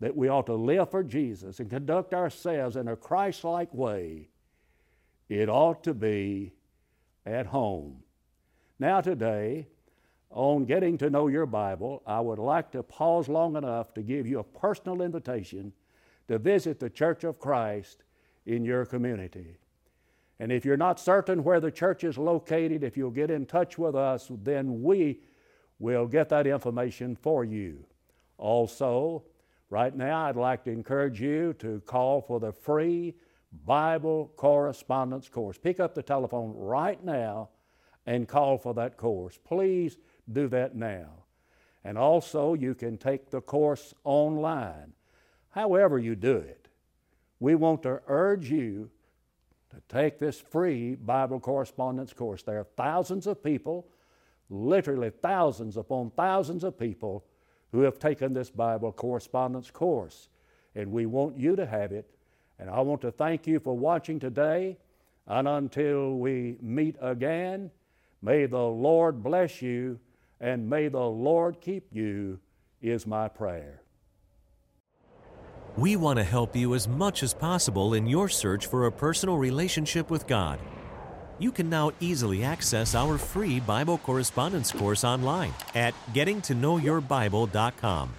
that 0.00 0.16
we 0.16 0.28
ought 0.28 0.46
to 0.46 0.54
live 0.54 0.90
for 0.90 1.04
Jesus 1.04 1.60
and 1.60 1.68
conduct 1.68 2.14
ourselves 2.14 2.76
in 2.76 2.88
a 2.88 2.96
Christ 2.96 3.44
like 3.44 3.74
way, 3.74 4.30
it 5.28 5.50
ought 5.50 5.84
to 5.84 5.92
be 5.92 6.54
at 7.26 7.46
home. 7.46 8.02
Now, 8.78 9.00
today, 9.00 9.66
on 10.30 10.64
getting 10.64 10.96
to 10.98 11.10
know 11.10 11.28
your 11.28 11.46
Bible, 11.46 12.02
I 12.06 12.20
would 12.20 12.38
like 12.38 12.70
to 12.72 12.82
pause 12.82 13.28
long 13.28 13.56
enough 13.56 13.92
to 13.94 14.02
give 14.02 14.26
you 14.26 14.38
a 14.38 14.44
personal 14.44 15.02
invitation 15.02 15.72
to 16.28 16.38
visit 16.38 16.80
the 16.80 16.90
Church 16.90 17.24
of 17.24 17.38
Christ 17.38 18.04
in 18.44 18.64
your 18.64 18.84
community. 18.84 19.58
And 20.38 20.52
if 20.52 20.64
you're 20.64 20.76
not 20.76 21.00
certain 21.00 21.42
where 21.42 21.60
the 21.60 21.70
church 21.70 22.04
is 22.04 22.18
located, 22.18 22.84
if 22.84 22.96
you'll 22.96 23.10
get 23.10 23.30
in 23.30 23.46
touch 23.46 23.78
with 23.78 23.94
us, 23.94 24.30
then 24.42 24.82
we 24.82 25.20
will 25.78 26.06
get 26.06 26.28
that 26.28 26.46
information 26.46 27.16
for 27.16 27.44
you. 27.44 27.86
Also, 28.36 29.24
right 29.70 29.94
now, 29.96 30.26
I'd 30.26 30.36
like 30.36 30.64
to 30.64 30.70
encourage 30.70 31.20
you 31.20 31.54
to 31.54 31.80
call 31.86 32.20
for 32.20 32.38
the 32.38 32.52
free 32.52 33.14
Bible 33.64 34.32
correspondence 34.36 35.28
course. 35.28 35.58
Pick 35.58 35.80
up 35.80 35.94
the 35.94 36.02
telephone 36.02 36.52
right 36.56 37.02
now 37.04 37.48
and 38.06 38.28
call 38.28 38.58
for 38.58 38.74
that 38.74 38.96
course. 38.96 39.38
Please 39.44 39.96
do 40.30 40.48
that 40.48 40.74
now. 40.74 41.10
And 41.84 41.96
also, 41.96 42.54
you 42.54 42.74
can 42.74 42.98
take 42.98 43.30
the 43.30 43.40
course 43.40 43.94
online. 44.04 44.92
However, 45.50 45.98
you 45.98 46.16
do 46.16 46.36
it, 46.36 46.68
we 47.38 47.54
want 47.54 47.82
to 47.84 48.00
urge 48.08 48.50
you 48.50 48.90
to 49.70 49.80
take 49.88 50.18
this 50.18 50.40
free 50.40 50.94
Bible 50.94 51.38
correspondence 51.38 52.12
course. 52.12 52.42
There 52.42 52.58
are 52.58 52.66
thousands 52.76 53.26
of 53.26 53.42
people, 53.42 53.86
literally 54.50 55.10
thousands 55.10 55.76
upon 55.76 56.10
thousands 56.10 56.64
of 56.64 56.78
people, 56.78 57.24
who 57.72 57.80
have 57.82 57.98
taken 57.98 58.32
this 58.32 58.50
Bible 58.50 58.92
correspondence 58.92 59.70
course. 59.70 60.28
And 60.74 60.90
we 60.90 61.06
want 61.06 61.36
you 61.36 61.56
to 61.56 61.66
have 61.66 61.92
it. 61.92 62.15
And 62.58 62.70
I 62.70 62.80
want 62.80 63.02
to 63.02 63.10
thank 63.10 63.46
you 63.46 63.60
for 63.60 63.76
watching 63.76 64.18
today. 64.18 64.76
And 65.26 65.46
until 65.48 66.16
we 66.16 66.56
meet 66.60 66.96
again, 67.00 67.70
may 68.22 68.46
the 68.46 68.58
Lord 68.58 69.22
bless 69.22 69.60
you 69.60 69.98
and 70.40 70.68
may 70.68 70.88
the 70.88 70.98
Lord 70.98 71.60
keep 71.60 71.86
you, 71.92 72.38
is 72.82 73.06
my 73.06 73.28
prayer. 73.28 73.82
We 75.76 75.96
want 75.96 76.18
to 76.18 76.24
help 76.24 76.56
you 76.56 76.74
as 76.74 76.88
much 76.88 77.22
as 77.22 77.34
possible 77.34 77.94
in 77.94 78.06
your 78.06 78.28
search 78.28 78.66
for 78.66 78.86
a 78.86 78.92
personal 78.92 79.36
relationship 79.36 80.10
with 80.10 80.26
God. 80.26 80.58
You 81.38 81.52
can 81.52 81.68
now 81.68 81.92
easily 82.00 82.42
access 82.42 82.94
our 82.94 83.18
free 83.18 83.60
Bible 83.60 83.98
correspondence 83.98 84.72
course 84.72 85.04
online 85.04 85.52
at 85.74 85.92
gettingtoknowyourbible.com. 86.14 88.10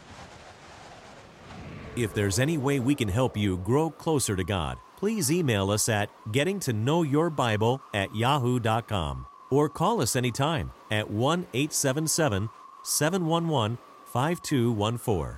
If 1.98 2.14
there's 2.14 2.38
any 2.38 2.60
way 2.60 2.80
we 2.80 2.94
can 2.94 3.08
help 3.08 3.36
you 3.36 3.58
grow 3.58 3.90
closer 3.90 4.36
to 4.36 4.44
God, 4.44 4.78
please 4.98 5.32
email 5.32 5.72
us 5.72 5.90
at 5.90 6.12
gettingtoknowyourbible 6.28 7.80
at 7.92 8.16
yahoo.com 8.16 9.26
or 9.50 9.68
call 9.68 10.02
us 10.04 10.16
anytime 10.16 10.72
at 10.92 11.10
1 11.10 11.48
877 11.56 12.50
711 12.84 13.80
5214. 14.14 15.38